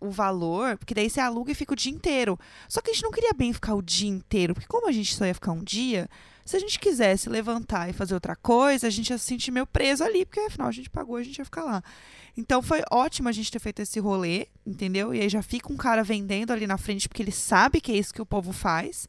o 0.00 0.10
valor, 0.10 0.76
porque 0.76 0.94
daí 0.94 1.08
você 1.08 1.20
aluga 1.20 1.52
e 1.52 1.54
fica 1.54 1.72
o 1.72 1.76
dia 1.76 1.92
inteiro. 1.92 2.38
Só 2.68 2.80
que 2.80 2.90
a 2.90 2.92
gente 2.92 3.04
não 3.04 3.10
queria 3.10 3.32
bem 3.32 3.52
ficar 3.52 3.74
o 3.74 3.82
dia 3.82 4.08
inteiro, 4.10 4.54
porque 4.54 4.68
como 4.68 4.88
a 4.88 4.92
gente 4.92 5.14
só 5.14 5.24
ia 5.24 5.34
ficar 5.34 5.52
um 5.52 5.62
dia, 5.62 6.08
se 6.44 6.56
a 6.56 6.58
gente 6.58 6.78
quisesse 6.78 7.28
levantar 7.28 7.88
e 7.88 7.92
fazer 7.92 8.14
outra 8.14 8.34
coisa, 8.34 8.86
a 8.86 8.90
gente 8.90 9.10
ia 9.10 9.18
se 9.18 9.24
sentir 9.24 9.50
meio 9.52 9.66
preso 9.66 10.02
ali, 10.02 10.26
porque 10.26 10.40
afinal 10.40 10.68
a 10.68 10.72
gente 10.72 10.90
pagou, 10.90 11.16
a 11.16 11.22
gente 11.22 11.38
ia 11.38 11.44
ficar 11.44 11.62
lá. 11.62 11.82
Então 12.36 12.60
foi 12.60 12.82
ótimo 12.90 13.28
a 13.28 13.32
gente 13.32 13.50
ter 13.50 13.60
feito 13.60 13.80
esse 13.80 14.00
rolê, 14.00 14.48
entendeu? 14.66 15.14
E 15.14 15.20
aí 15.20 15.28
já 15.28 15.42
fica 15.42 15.72
um 15.72 15.76
cara 15.76 16.02
vendendo 16.02 16.52
ali 16.52 16.66
na 16.66 16.78
frente, 16.78 17.08
porque 17.08 17.22
ele 17.22 17.32
sabe 17.32 17.80
que 17.80 17.92
é 17.92 17.96
isso 17.96 18.12
que 18.12 18.22
o 18.22 18.26
povo 18.26 18.52
faz. 18.52 19.08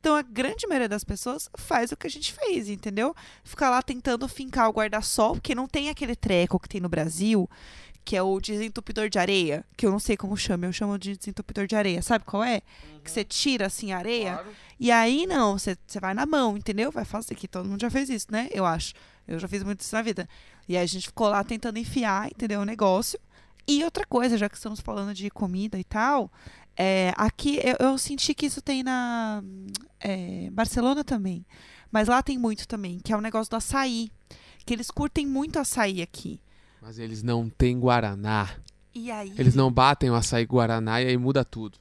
Então 0.00 0.16
a 0.16 0.22
grande 0.22 0.66
maioria 0.66 0.88
das 0.88 1.04
pessoas 1.04 1.50
faz 1.56 1.92
o 1.92 1.96
que 1.96 2.06
a 2.06 2.10
gente 2.10 2.32
fez, 2.32 2.68
entendeu? 2.68 3.14
Ficar 3.44 3.68
lá 3.68 3.82
tentando 3.82 4.26
fincar 4.26 4.68
o 4.68 4.72
guarda-sol, 4.72 5.34
porque 5.34 5.54
não 5.54 5.68
tem 5.68 5.90
aquele 5.90 6.16
treco 6.16 6.58
que 6.58 6.68
tem 6.68 6.80
no 6.80 6.88
Brasil, 6.88 7.48
que 8.02 8.16
é 8.16 8.22
o 8.22 8.40
desentupidor 8.40 9.10
de 9.10 9.18
areia, 9.18 9.64
que 9.76 9.84
eu 9.84 9.90
não 9.90 9.98
sei 9.98 10.16
como 10.16 10.36
chama, 10.36 10.66
eu 10.66 10.72
chamo 10.72 10.98
de 10.98 11.16
desentupidor 11.16 11.66
de 11.66 11.76
areia. 11.76 12.00
Sabe 12.00 12.24
qual 12.24 12.42
é? 12.42 12.62
Uhum. 12.92 13.00
Que 13.04 13.10
você 13.10 13.22
tira 13.22 13.66
assim 13.66 13.92
a 13.92 13.98
areia. 13.98 14.32
Claro. 14.32 14.48
E 14.80 14.90
aí 14.90 15.26
não, 15.26 15.58
você, 15.58 15.76
você 15.86 16.00
vai 16.00 16.14
na 16.14 16.24
mão, 16.24 16.56
entendeu? 16.56 16.90
Vai 16.90 17.04
fazer 17.04 17.34
aqui, 17.34 17.46
todo 17.46 17.68
mundo 17.68 17.80
já 17.80 17.90
fez 17.90 18.08
isso, 18.08 18.26
né? 18.30 18.48
Eu 18.52 18.64
acho. 18.64 18.94
Eu 19.28 19.38
já 19.38 19.46
fiz 19.46 19.62
muito 19.62 19.80
isso 19.80 19.94
na 19.94 20.00
vida. 20.00 20.26
E 20.66 20.76
aí 20.76 20.82
a 20.82 20.86
gente 20.86 21.08
ficou 21.08 21.28
lá 21.28 21.44
tentando 21.44 21.78
enfiar, 21.78 22.26
entendeu? 22.28 22.60
O 22.60 22.64
negócio. 22.64 23.20
E 23.68 23.84
outra 23.84 24.04
coisa, 24.04 24.36
já 24.36 24.48
que 24.48 24.56
estamos 24.56 24.80
falando 24.80 25.14
de 25.14 25.30
comida 25.30 25.78
e 25.78 25.84
tal, 25.84 26.32
é, 26.82 27.12
aqui 27.14 27.60
eu, 27.62 27.88
eu, 27.88 27.98
senti 27.98 28.32
que 28.32 28.46
isso 28.46 28.62
tem 28.62 28.82
na 28.82 29.44
é, 30.00 30.48
Barcelona 30.50 31.04
também. 31.04 31.44
Mas 31.92 32.08
lá 32.08 32.22
tem 32.22 32.38
muito 32.38 32.66
também, 32.66 32.98
que 33.00 33.12
é 33.12 33.16
o 33.16 33.20
negócio 33.20 33.50
do 33.50 33.56
açaí. 33.56 34.10
Que 34.64 34.72
eles 34.72 34.90
curtem 34.90 35.26
muito 35.26 35.58
açaí 35.58 36.00
aqui. 36.00 36.40
Mas 36.80 36.98
eles 36.98 37.22
não 37.22 37.50
têm 37.50 37.78
Guaraná. 37.78 38.48
E 38.94 39.10
aí? 39.10 39.34
Eles 39.36 39.54
não 39.54 39.70
batem 39.70 40.08
o 40.08 40.14
açaí 40.14 40.46
Guaraná 40.46 41.02
e 41.02 41.08
aí 41.08 41.18
muda 41.18 41.44
tudo. 41.44 41.76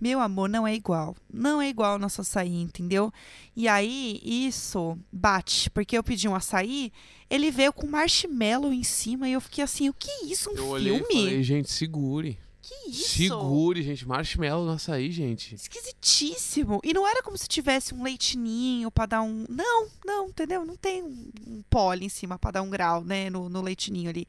Meu 0.00 0.20
amor, 0.20 0.48
não 0.48 0.64
é 0.64 0.72
igual. 0.72 1.16
Não 1.32 1.60
é 1.60 1.68
igual 1.68 1.96
o 1.96 1.98
nosso 1.98 2.20
açaí, 2.20 2.54
entendeu? 2.54 3.12
E 3.56 3.66
aí, 3.66 4.20
isso 4.22 4.96
bate. 5.10 5.68
Porque 5.70 5.98
eu 5.98 6.04
pedi 6.04 6.28
um 6.28 6.34
açaí, 6.34 6.92
ele 7.28 7.50
veio 7.50 7.72
com 7.72 7.88
marshmallow 7.88 8.72
em 8.72 8.84
cima 8.84 9.28
e 9.28 9.32
eu 9.32 9.40
fiquei 9.40 9.64
assim, 9.64 9.88
o 9.88 9.94
que 9.94 10.08
é 10.08 10.26
isso? 10.26 10.48
Um 10.50 10.52
eu 10.52 10.58
filme? 10.58 10.72
Olhei 10.72 10.96
e 11.00 11.04
falei, 11.04 11.42
gente, 11.42 11.72
segure. 11.72 12.38
Que 12.66 12.90
isso? 12.90 13.16
Segure, 13.16 13.82
gente. 13.82 14.08
Marshmallow 14.08 14.64
no 14.64 14.72
açaí, 14.72 15.10
gente. 15.12 15.54
Esquisitíssimo. 15.54 16.80
E 16.82 16.94
não 16.94 17.06
era 17.06 17.22
como 17.22 17.36
se 17.36 17.46
tivesse 17.46 17.94
um 17.94 18.02
leitinho 18.02 18.90
pra 18.90 19.04
dar 19.06 19.22
um. 19.22 19.44
Não, 19.48 19.86
não, 20.04 20.28
entendeu? 20.28 20.64
Não 20.64 20.76
tem 20.76 21.02
um, 21.02 21.30
um 21.46 21.62
pole 21.68 22.06
em 22.06 22.08
cima 22.08 22.38
pra 22.38 22.50
dar 22.50 22.62
um 22.62 22.70
grau, 22.70 23.04
né? 23.04 23.28
No, 23.28 23.48
no 23.48 23.60
leitinho 23.60 24.08
ali. 24.08 24.26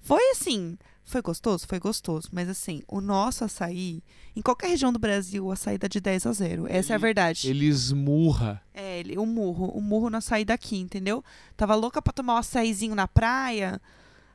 Foi 0.00 0.22
assim. 0.30 0.78
Foi 1.04 1.20
gostoso? 1.20 1.66
Foi 1.66 1.80
gostoso. 1.80 2.28
Mas 2.30 2.48
assim, 2.48 2.82
o 2.86 3.00
nosso 3.00 3.44
açaí, 3.44 4.00
em 4.36 4.40
qualquer 4.42 4.68
região 4.68 4.92
do 4.92 4.98
Brasil, 5.00 5.44
o 5.44 5.50
açaí 5.50 5.76
dá 5.76 5.88
de 5.88 6.00
10 6.00 6.26
a 6.26 6.32
0. 6.32 6.66
Essa 6.68 6.92
é 6.92 6.94
a 6.94 6.96
Ele- 6.96 7.02
verdade. 7.02 7.50
Ele 7.50 7.66
esmurra. 7.66 8.62
É, 8.72 9.00
ele, 9.00 9.18
o 9.18 9.26
murro. 9.26 9.66
O 9.66 9.80
murro 9.80 10.08
no 10.08 10.18
açaí 10.18 10.44
daqui, 10.44 10.76
entendeu? 10.78 11.24
Tava 11.56 11.74
louca 11.74 12.00
pra 12.00 12.12
tomar 12.12 12.34
um 12.34 12.38
açaizinho 12.38 12.94
na 12.94 13.08
praia. 13.08 13.80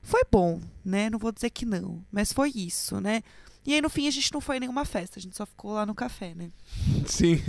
Foi 0.08 0.22
bom, 0.32 0.62
né? 0.86 1.10
Não 1.10 1.20
vou 1.20 1.34
dizer 1.34 1.50
que 1.50 1.66
não. 1.66 2.02
Mas 2.10 2.32
foi 2.32 2.50
isso, 2.56 3.02
né? 3.02 3.22
E 3.66 3.74
aí, 3.74 3.82
no 3.82 3.90
fim, 3.90 4.08
a 4.08 4.12
gente 4.12 4.34
não 4.34 4.40
foi 4.40 4.56
em 4.56 4.62
nenhuma 4.62 4.86
festa. 4.86 5.20
A 5.20 5.22
gente 5.22 5.36
só 5.36 5.46
ficou 5.46 5.74
lá 5.74 5.86
no 5.86 5.94
café, 5.94 6.34
né? 6.34 6.50
Sim, 7.06 7.42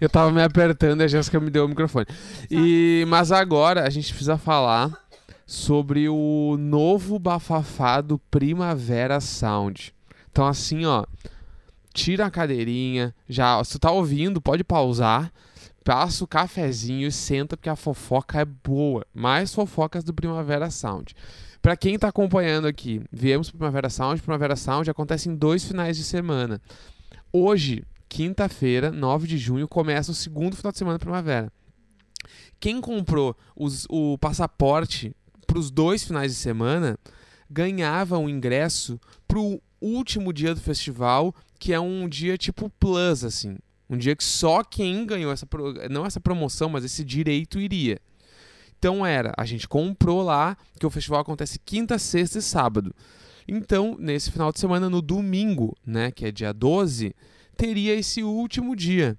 eu 0.00 0.08
tava 0.08 0.30
me 0.30 0.40
apertando 0.40 1.00
e 1.00 1.02
a 1.02 1.08
Jéssica 1.08 1.40
me 1.40 1.50
deu 1.50 1.64
o 1.64 1.68
microfone. 1.68 2.06
E, 2.48 3.04
mas 3.08 3.32
agora 3.32 3.84
a 3.84 3.90
gente 3.90 4.10
precisa 4.10 4.38
falar 4.38 4.96
sobre 5.44 6.08
o 6.08 6.56
novo 6.56 7.18
bafafá 7.18 8.00
do 8.00 8.20
Primavera 8.20 9.18
Sound. 9.18 9.92
Então, 10.30 10.46
assim, 10.46 10.84
ó, 10.86 11.04
tira 11.92 12.26
a 12.26 12.30
cadeirinha, 12.30 13.12
já, 13.28 13.64
se 13.64 13.72
tu 13.72 13.78
tá 13.80 13.90
ouvindo, 13.90 14.40
pode 14.40 14.62
pausar, 14.62 15.32
passa 15.82 16.22
o 16.22 16.28
cafezinho 16.28 17.08
e 17.08 17.12
senta, 17.12 17.56
porque 17.56 17.68
a 17.68 17.74
fofoca 17.74 18.40
é 18.40 18.44
boa. 18.44 19.04
Mais 19.12 19.52
fofocas 19.52 20.04
do 20.04 20.14
Primavera 20.14 20.70
Sound. 20.70 21.12
Pra 21.66 21.76
quem 21.76 21.98
tá 21.98 22.06
acompanhando 22.06 22.68
aqui, 22.68 23.02
viemos 23.10 23.50
pro 23.50 23.58
Primavera 23.58 23.90
Sound. 23.90 24.22
Primavera 24.22 24.54
Sound 24.54 24.88
acontece 24.88 25.28
em 25.28 25.34
dois 25.34 25.64
finais 25.64 25.96
de 25.96 26.04
semana. 26.04 26.62
Hoje, 27.32 27.82
quinta-feira, 28.08 28.92
9 28.92 29.26
de 29.26 29.36
junho, 29.36 29.66
começa 29.66 30.12
o 30.12 30.14
segundo 30.14 30.54
final 30.54 30.70
de 30.70 30.78
semana 30.78 30.96
da 30.96 31.02
primavera. 31.02 31.52
Quem 32.60 32.80
comprou 32.80 33.36
os- 33.56 33.84
o 33.90 34.16
passaporte 34.16 35.12
para 35.44 35.58
os 35.58 35.68
dois 35.68 36.04
finais 36.04 36.30
de 36.30 36.38
semana 36.38 36.96
ganhava 37.50 38.16
um 38.16 38.28
ingresso 38.28 38.96
pro 39.26 39.60
último 39.80 40.32
dia 40.32 40.54
do 40.54 40.60
festival, 40.60 41.34
que 41.58 41.72
é 41.72 41.80
um 41.80 42.08
dia 42.08 42.38
tipo 42.38 42.70
plus, 42.78 43.24
assim. 43.24 43.58
Um 43.90 43.98
dia 43.98 44.14
que 44.14 44.22
só 44.22 44.62
quem 44.62 45.04
ganhou 45.04 45.32
essa 45.32 45.48
não 45.90 46.06
essa 46.06 46.20
promoção, 46.20 46.68
mas 46.68 46.84
esse 46.84 47.04
direito 47.04 47.58
iria. 47.58 48.00
Então 48.86 49.04
era, 49.04 49.34
a 49.36 49.44
gente 49.44 49.66
comprou 49.66 50.22
lá, 50.22 50.56
que 50.78 50.86
o 50.86 50.90
festival 50.90 51.18
acontece 51.18 51.58
quinta, 51.58 51.98
sexta 51.98 52.38
e 52.38 52.42
sábado. 52.42 52.94
Então, 53.48 53.96
nesse 53.98 54.30
final 54.30 54.52
de 54.52 54.60
semana, 54.60 54.88
no 54.88 55.02
domingo, 55.02 55.76
né, 55.84 56.12
que 56.12 56.24
é 56.24 56.30
dia 56.30 56.52
12, 56.52 57.12
teria 57.56 57.96
esse 57.96 58.22
último 58.22 58.76
dia. 58.76 59.18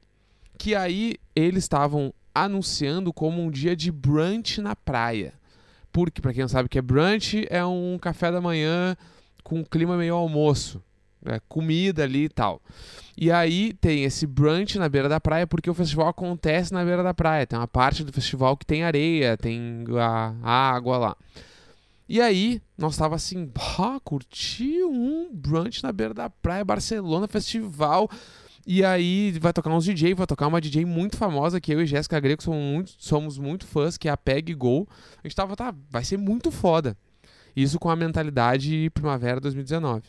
Que 0.58 0.74
aí 0.74 1.16
eles 1.36 1.66
estavam 1.66 2.14
anunciando 2.34 3.12
como 3.12 3.44
um 3.44 3.52
dia 3.52 3.76
de 3.76 3.92
brunch 3.92 4.62
na 4.62 4.74
praia. 4.74 5.34
Porque, 5.92 6.22
pra 6.22 6.32
quem 6.32 6.44
não 6.44 6.48
sabe 6.48 6.68
o 6.68 6.70
que 6.70 6.80
é 6.80 6.82
brunch, 6.82 7.46
é 7.50 7.66
um 7.66 7.98
café 8.00 8.32
da 8.32 8.40
manhã 8.40 8.96
com 9.44 9.66
clima 9.66 9.98
meio 9.98 10.16
almoço. 10.16 10.82
É, 11.28 11.42
comida 11.48 12.04
ali 12.04 12.26
e 12.26 12.30
tal. 12.30 12.62
E 13.18 13.32
aí 13.32 13.74
tem 13.74 14.04
esse 14.04 14.26
brunch 14.26 14.78
na 14.78 14.88
beira 14.88 15.10
da 15.10 15.20
praia, 15.20 15.46
porque 15.48 15.70
o 15.70 15.74
festival 15.74 16.08
acontece 16.08 16.74
na 16.74 16.84
beira 16.86 17.04
da 17.04 17.14
praia. 17.14 17.46
Tem 17.46 17.58
uma 17.58 17.68
parte 17.68 18.04
do 18.04 18.14
festival 18.14 18.56
que 18.56 18.66
tem 18.66 18.84
areia, 18.84 19.36
tem 19.36 19.84
a, 20.00 20.36
a 20.42 20.72
água 20.72 20.98
lá. 20.98 21.18
E 22.08 22.22
aí, 22.22 22.62
nós 22.78 22.96
tava 22.96 23.16
assim, 23.16 23.52
"Bah, 23.54 24.00
curti 24.04 24.82
um 24.84 25.30
brunch 25.34 25.84
na 25.84 25.92
beira 25.92 26.14
da 26.14 26.30
praia, 26.30 26.64
Barcelona, 26.64 27.28
festival. 27.28 28.10
E 28.66 28.84
aí 28.84 29.32
vai 29.40 29.54
tocar 29.54 29.72
uns 29.72 29.86
DJ, 29.86 30.14
vai 30.14 30.28
tocar 30.28 30.46
uma 30.48 30.60
DJ 30.60 30.86
muito 30.86 31.16
famosa 31.18 31.60
que 31.60 31.74
eu 31.74 31.82
e 31.82 31.86
Jéssica 31.86 32.20
Greco 32.20 32.44
somos 32.44 32.62
muito, 32.62 32.92
somos 33.00 33.38
muito 33.38 33.66
fãs, 33.66 33.98
que 33.98 34.10
é 34.10 34.12
a 34.12 34.18
Peg 34.18 34.54
Go. 34.54 34.88
A 35.24 35.28
gente 35.28 35.36
tava, 35.36 35.56
tá, 35.56 35.74
vai 35.90 36.04
ser 36.04 36.18
muito 36.18 36.52
foda. 36.52 36.96
Isso 37.56 37.80
com 37.80 37.90
a 37.90 37.96
mentalidade 37.96 38.90
Primavera 38.94 39.40
2019. 39.40 40.04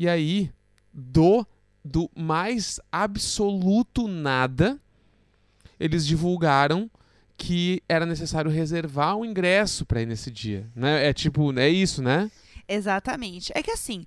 E 0.00 0.08
aí, 0.08 0.50
do, 0.94 1.46
do 1.84 2.10
mais 2.16 2.80
absoluto 2.90 4.08
nada, 4.08 4.80
eles 5.78 6.06
divulgaram 6.06 6.90
que 7.36 7.82
era 7.86 8.06
necessário 8.06 8.50
reservar 8.50 9.14
um 9.14 9.26
ingresso 9.26 9.84
para 9.84 10.00
ir 10.00 10.06
nesse 10.06 10.30
dia, 10.30 10.66
né? 10.74 11.06
É 11.06 11.12
tipo, 11.12 11.52
é 11.58 11.68
isso, 11.68 12.00
né? 12.00 12.30
Exatamente. 12.66 13.52
É 13.54 13.62
que 13.62 13.72
assim, 13.72 14.06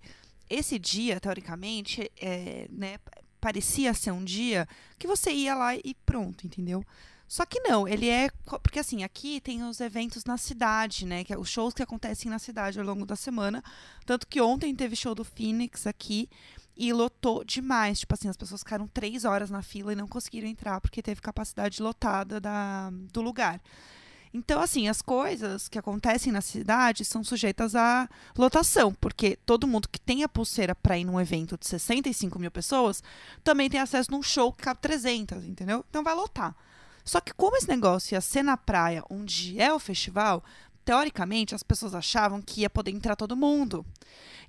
esse 0.50 0.80
dia, 0.80 1.20
teoricamente, 1.20 2.12
é, 2.20 2.68
né, 2.72 2.98
parecia 3.40 3.94
ser 3.94 4.10
um 4.10 4.24
dia 4.24 4.68
que 4.98 5.06
você 5.06 5.32
ia 5.32 5.54
lá 5.54 5.76
e 5.76 5.96
pronto, 6.08 6.48
entendeu? 6.48 6.84
Só 7.34 7.48
que 7.48 7.60
não, 7.62 7.88
ele 7.88 8.10
é. 8.10 8.30
Porque 8.62 8.78
assim, 8.78 9.04
aqui 9.04 9.42
tem 9.42 9.64
os 9.64 9.82
eventos 9.82 10.24
na 10.24 10.38
cidade, 10.38 11.04
né? 11.04 11.24
Que 11.24 11.34
é 11.34 11.38
os 11.38 11.50
shows 11.50 11.74
que 11.74 11.82
acontecem 11.82 12.30
na 12.30 12.38
cidade 12.38 12.80
ao 12.80 12.86
longo 12.86 13.08
da 13.08 13.16
semana. 13.16 13.64
Tanto 14.06 14.28
que 14.28 14.40
ontem 14.40 14.76
teve 14.76 14.96
show 14.96 15.16
do 15.16 15.24
Phoenix 15.24 15.88
aqui 15.88 16.30
e 16.78 16.94
lotou 16.94 17.44
demais. 17.44 18.02
Tipo 18.02 18.14
assim, 18.14 18.30
as 18.30 18.38
pessoas 18.38 18.62
ficaram 18.62 18.88
três 18.88 19.26
horas 19.26 19.50
na 19.50 19.64
fila 19.64 19.92
e 19.92 19.96
não 19.96 20.08
conseguiram 20.08 20.48
entrar 20.48 20.80
porque 20.80 21.02
teve 21.02 21.22
capacidade 21.22 21.82
lotada 21.82 22.40
da, 22.40 22.92
do 23.12 23.20
lugar. 23.20 23.60
Então, 24.32 24.62
assim, 24.62 24.88
as 24.88 25.02
coisas 25.02 25.68
que 25.68 25.80
acontecem 25.80 26.32
na 26.32 26.42
cidade 26.42 27.04
são 27.04 27.24
sujeitas 27.24 27.76
à 27.76 28.08
lotação, 28.38 28.94
porque 28.94 29.40
todo 29.44 29.66
mundo 29.66 29.90
que 29.90 30.00
tem 30.00 30.22
a 30.22 30.30
pulseira 30.30 30.76
para 30.76 31.00
ir 31.00 31.06
num 31.06 31.20
evento 31.20 31.58
de 31.58 31.66
65 31.66 32.38
mil 32.38 32.52
pessoas 32.52 33.02
também 33.44 33.72
tem 33.72 33.80
acesso 33.80 34.12
num 34.12 34.22
show 34.22 34.54
que 34.54 34.62
cabe 34.62 34.80
300, 34.82 35.44
entendeu? 35.46 35.84
Então 35.90 36.04
vai 36.04 36.14
lotar. 36.14 36.56
Só 37.04 37.20
que 37.20 37.34
como 37.34 37.58
esse 37.58 37.68
negócio 37.68 38.16
ia 38.16 38.22
ser 38.22 38.44
na 38.44 38.56
praia, 38.58 39.04
onde 39.10 39.60
é 39.60 39.74
o 39.74 39.80
festival, 39.80 40.44
teoricamente 40.86 41.56
as 41.56 41.64
pessoas 41.64 41.96
achavam 41.96 42.42
que 42.42 42.62
ia 42.62 42.70
poder 42.70 42.92
entrar 42.92 43.16
todo 43.16 43.36
mundo. 43.36 43.86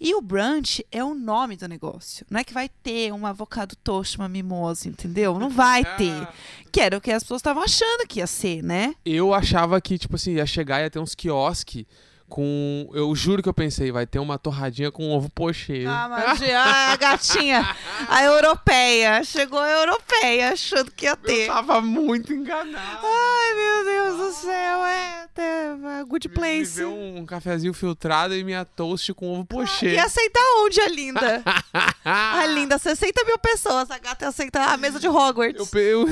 E 0.00 0.14
o 0.14 0.20
brunch 0.20 0.84
é 0.90 1.02
o 1.04 1.14
nome 1.14 1.56
do 1.56 1.68
negócio. 1.68 2.26
Não 2.28 2.40
é 2.40 2.44
que 2.44 2.52
vai 2.52 2.68
ter 2.68 3.12
um 3.12 3.26
avocado 3.26 3.76
toast, 3.76 4.18
uma 4.18 4.28
mimosa, 4.28 4.88
entendeu? 4.88 5.38
Não 5.38 5.48
vai 5.48 5.84
ter. 5.96 6.28
Que 6.72 6.80
era 6.80 6.98
o 6.98 7.00
que 7.00 7.10
as 7.10 7.22
pessoas 7.22 7.38
estavam 7.38 7.62
achando 7.62 8.06
que 8.06 8.18
ia 8.18 8.26
ser, 8.26 8.62
né? 8.62 8.94
Eu 9.04 9.32
achava 9.32 9.80
que, 9.80 9.96
tipo 9.96 10.16
assim, 10.16 10.32
ia 10.32 10.46
chegar 10.46 10.80
e 10.80 10.84
ia 10.84 10.90
ter 10.90 10.98
uns 10.98 11.14
quiosques 11.14 11.86
com. 12.28 12.88
Eu 12.92 13.14
juro 13.14 13.42
que 13.42 13.48
eu 13.48 13.54
pensei, 13.54 13.92
vai 13.92 14.06
ter 14.06 14.18
uma 14.18 14.38
torradinha 14.38 14.90
com 14.90 15.10
ovo 15.10 15.30
pochê. 15.30 15.84
Ah, 15.86 16.08
Magia, 16.08 16.58
ah, 16.58 16.92
a 16.92 16.96
gatinha, 16.96 17.76
a 18.08 18.22
europeia. 18.24 19.22
Chegou 19.24 19.58
a 19.58 19.70
europeia, 19.70 20.52
achando 20.52 20.90
que 20.90 21.04
ia 21.04 21.10
eu 21.10 21.16
ter. 21.16 21.46
tava 21.46 21.80
muito 21.80 22.32
enganado. 22.32 23.06
Ai, 23.06 23.54
meu 23.54 23.84
Deus 23.84 24.16
do 24.18 24.32
céu, 24.40 24.84
é, 24.84 25.26
é, 25.36 26.00
é 26.00 26.04
good 26.04 26.28
Me 26.28 26.34
place. 26.34 26.76
ver 26.76 26.86
um 26.86 27.24
cafezinho 27.26 27.74
filtrado 27.74 28.34
e 28.34 28.42
minha 28.42 28.64
toast 28.64 29.12
com 29.14 29.32
ovo 29.32 29.44
pochê. 29.44 29.94
E 29.94 29.98
aceitar 29.98 30.42
onde, 30.58 30.80
a 30.80 30.88
linda? 30.88 31.42
A 32.04 32.46
linda, 32.46 32.78
60 32.78 33.24
mil 33.24 33.38
pessoas. 33.38 33.90
A 33.90 33.98
gata 33.98 34.28
aceita 34.28 34.60
a 34.60 34.76
mesa 34.76 35.00
de 35.00 35.08
Hogwarts. 35.08 35.72
Eu, 35.72 35.80
eu, 35.80 36.06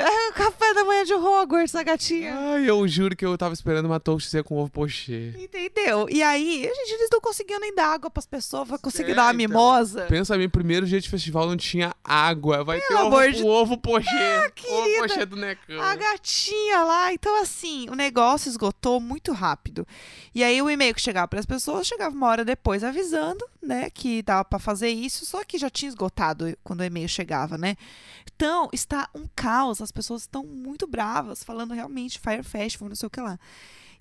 É 0.00 0.30
o 0.30 0.32
café 0.32 0.72
da 0.74 0.84
manhã 0.84 1.04
de 1.04 1.14
Hogwarts, 1.14 1.74
a 1.74 1.82
gatinha. 1.82 2.34
ai, 2.36 2.68
eu 2.68 2.86
juro 2.88 3.14
que 3.16 3.24
eu 3.24 3.36
tava 3.36 3.52
esperando 3.54 3.86
uma 3.86 4.00
toastzinha 4.00 4.42
com 4.42 4.56
ovo 4.58 4.70
pochê. 4.70 5.32
Entendeu? 5.38 6.06
E 6.10 6.22
aí, 6.22 6.62
gente, 6.62 6.92
eles 6.94 7.08
não 7.12 7.20
conseguiam 7.20 7.60
nem 7.60 7.74
dar 7.74 7.88
água 7.88 8.10
pras 8.10 8.26
pessoas, 8.26 8.68
vai 8.68 8.78
conseguir 8.78 9.12
É, 9.12 9.14
dar 9.14 9.22
uma 9.24 9.30
então. 9.42 9.48
mimosa. 9.48 10.06
Pensa 10.06 10.36
bem, 10.36 10.48
primeiro 10.48 10.86
dia 10.86 11.00
de 11.00 11.08
festival 11.08 11.46
não 11.46 11.56
tinha 11.56 11.94
água. 12.04 12.64
Vai 12.64 12.80
ter 12.80 12.88
Pelo 12.88 13.00
ovo, 13.00 13.06
amor 13.16 13.32
de- 13.32 13.42
o 13.42 13.46
ovo 13.46 13.76
pochê. 13.78 14.08
ovo 14.38 14.52
querida. 14.54 15.02
pochê 15.08 15.26
do 15.26 15.36
Necão. 15.36 15.80
A 15.82 15.94
gatinha 15.96 16.82
lá. 16.84 17.12
Então, 17.12 17.40
assim, 17.42 17.88
o 17.90 17.94
negócio 17.94 18.48
esgotou 18.48 19.00
muito 19.00 19.32
rápido. 19.32 19.86
E 20.34 20.42
aí, 20.44 20.60
o 20.62 20.70
e-mail 20.70 20.94
que 20.94 21.00
chegava 21.00 21.28
para 21.28 21.40
as 21.40 21.46
pessoas 21.46 21.86
chegava 21.86 22.14
uma 22.14 22.26
hora 22.28 22.44
depois 22.44 22.82
avisando, 22.84 23.44
né, 23.62 23.90
que 23.90 24.22
dava 24.22 24.44
para 24.44 24.58
fazer 24.58 24.88
isso, 24.88 25.26
só 25.26 25.44
que 25.44 25.58
já 25.58 25.68
tinha 25.68 25.88
esgotado 25.88 26.56
quando 26.64 26.80
o 26.80 26.84
e-mail 26.84 27.08
chegava, 27.08 27.58
né? 27.58 27.76
Então, 28.34 28.68
está 28.72 29.08
um 29.14 29.26
caos. 29.36 29.80
As 29.80 29.92
pessoas 29.92 30.22
estão 30.22 30.44
muito 30.44 30.86
bravas, 30.86 31.44
falando 31.44 31.74
realmente 31.74 32.18
Fire 32.18 32.42
Festival, 32.42 32.88
não 32.88 32.96
sei 32.96 33.06
o 33.06 33.10
que 33.10 33.20
lá. 33.20 33.38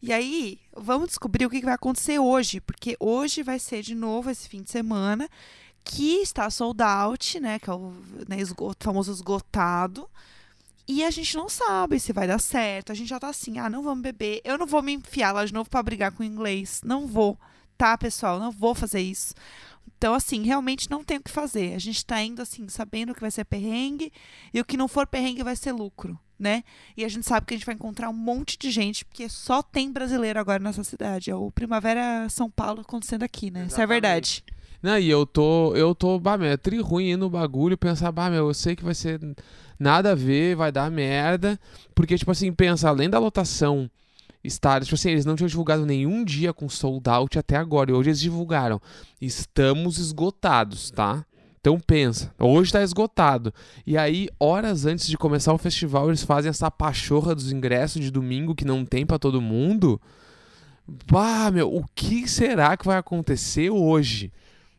E 0.02 0.14
aí, 0.14 0.60
vamos 0.76 1.10
descobrir 1.10 1.46
o 1.46 1.50
que 1.50 1.60
vai 1.62 1.74
acontecer 1.74 2.20
hoje, 2.20 2.62
porque 2.62 2.96
hoje 3.00 3.44
vai 3.44 3.60
ser 3.60 3.82
de 3.82 3.94
novo 3.94 4.30
esse 4.30 4.48
fim 4.48 4.62
de 4.62 4.72
semana 4.72 5.30
que 5.84 6.22
está 6.22 6.50
sold 6.50 6.82
out, 6.82 7.40
né, 7.40 7.60
que 7.60 7.70
é 7.70 7.74
o 7.74 7.94
né, 8.28 8.40
esgoto- 8.40 8.84
famoso 8.84 9.12
esgotado. 9.12 10.10
E 10.88 11.04
a 11.04 11.12
gente 11.12 11.36
não 11.36 11.48
sabe 11.50 12.00
se 12.00 12.14
vai 12.14 12.28
dar 12.28 12.40
certo. 12.40 12.92
A 12.92 12.96
gente 12.96 13.10
já 13.10 13.20
tá 13.20 13.28
assim, 13.30 13.60
ah, 13.60 13.70
não 13.70 13.84
vamos 13.84 14.02
beber. 14.02 14.42
Eu 14.44 14.58
não 14.58 14.66
vou 14.66 14.82
me 14.82 14.94
enfiar 14.94 15.32
lá 15.34 15.46
de 15.46 15.54
novo 15.54 15.70
pra 15.70 15.84
brigar 15.84 16.12
com 16.12 16.24
o 16.24 16.26
inglês. 16.26 16.82
Não 16.84 17.06
vou, 17.06 17.38
tá, 17.80 17.98
pessoal? 17.98 18.40
Não 18.40 18.52
vou 18.52 18.76
fazer 18.76 19.00
isso. 19.00 19.34
Então, 19.98 20.14
assim, 20.14 20.44
realmente 20.44 20.90
não 20.90 21.04
tem 21.04 21.18
o 21.18 21.24
que 21.24 21.32
fazer. 21.32 21.74
A 21.74 21.80
gente 21.80 22.06
tá 22.06 22.22
indo, 22.22 22.42
assim, 22.42 22.68
sabendo 22.68 23.16
que 23.16 23.22
vai 23.22 23.32
ser 23.32 23.46
perrengue. 23.46 24.12
E 24.54 24.60
o 24.60 24.66
que 24.66 24.78
não 24.78 24.88
for 24.88 25.08
perrengue 25.08 25.44
vai 25.44 25.56
ser 25.56 25.72
lucro, 25.72 26.20
né? 26.38 26.64
E 26.96 27.06
a 27.06 27.08
gente 27.08 27.26
sabe 27.26 27.46
que 27.46 27.54
a 27.54 27.58
gente 27.58 27.66
vai 27.66 27.76
encontrar 27.76 28.10
um 28.10 28.14
monte 28.14 28.58
de 28.58 28.70
gente, 28.70 29.06
porque 29.06 29.28
só 29.30 29.62
tem 29.62 29.92
brasileiro 29.92 30.40
agora 30.40 30.62
nessa 30.62 30.84
cidade. 30.84 31.32
É 31.32 31.36
o 31.36 31.52
Primavera 31.52 32.28
São 32.30 32.50
Paulo 32.50 32.82
acontecendo 32.82 33.24
aqui, 33.24 33.50
né? 33.50 33.62
Isso 33.62 33.76
é 33.76 33.84
Exatamente. 33.84 33.90
verdade. 33.90 34.44
Não, 34.82 34.98
e 34.98 35.10
eu 35.10 35.26
tô, 35.26 35.76
eu 35.76 35.94
tô, 35.96 36.20
bah, 36.20 36.38
meu, 36.38 36.50
é 36.50 36.58
tri 36.58 36.80
ruim 36.80 37.12
ir 37.12 37.18
no 37.18 37.30
bagulho 37.30 37.74
e 37.74 37.78
pensar, 37.78 38.12
bah, 38.12 38.30
meu, 38.30 38.48
eu 38.48 38.54
sei 38.54 38.76
que 38.76 38.84
vai 38.84 38.96
ser 38.96 39.20
nada 39.78 40.12
a 40.12 40.16
ver, 40.16 40.56
vai 40.56 40.72
dar 40.72 40.90
merda. 40.92 41.60
Porque, 41.96 42.18
tipo 42.18 42.32
assim, 42.32 42.52
pensa, 42.54 42.88
além 42.88 43.10
da 43.10 43.20
lotação 43.20 43.90
estar, 44.44 44.82
tipo 44.84 44.96
assim, 44.96 45.12
eles 45.12 45.26
não 45.26 45.36
tinham 45.36 45.48
divulgado 45.48 45.86
nenhum 45.86 46.24
dia 46.24 46.54
com 46.54 46.70
sold 46.70 47.10
out 47.10 47.38
até 47.38 47.56
agora. 47.58 47.92
E 47.92 47.94
hoje 47.94 48.10
eles 48.10 48.20
divulgaram. 48.20 48.82
Estamos 49.22 49.98
esgotados, 49.98 50.92
tá? 50.92 51.26
Então 51.60 51.78
pensa, 51.78 52.34
hoje 52.40 52.72
tá 52.72 52.82
esgotado. 52.82 53.54
E 53.86 53.98
aí, 53.98 54.30
horas 54.40 54.86
antes 54.86 55.08
de 55.08 55.18
começar 55.18 55.54
o 55.54 55.58
festival, 55.58 56.08
eles 56.08 56.24
fazem 56.24 56.50
essa 56.50 56.72
pachorra 56.72 57.36
dos 57.36 57.52
ingressos 57.52 58.02
de 58.02 58.10
domingo 58.10 58.56
que 58.56 58.64
não 58.64 58.86
tem 58.86 59.06
para 59.06 59.20
todo 59.20 59.42
mundo. 59.42 60.00
Bah, 61.06 61.52
meu, 61.52 61.74
o 61.74 61.86
que 61.94 62.28
será 62.28 62.78
que 62.78 62.86
vai 62.86 62.98
acontecer 62.98 63.70
hoje? 63.70 64.32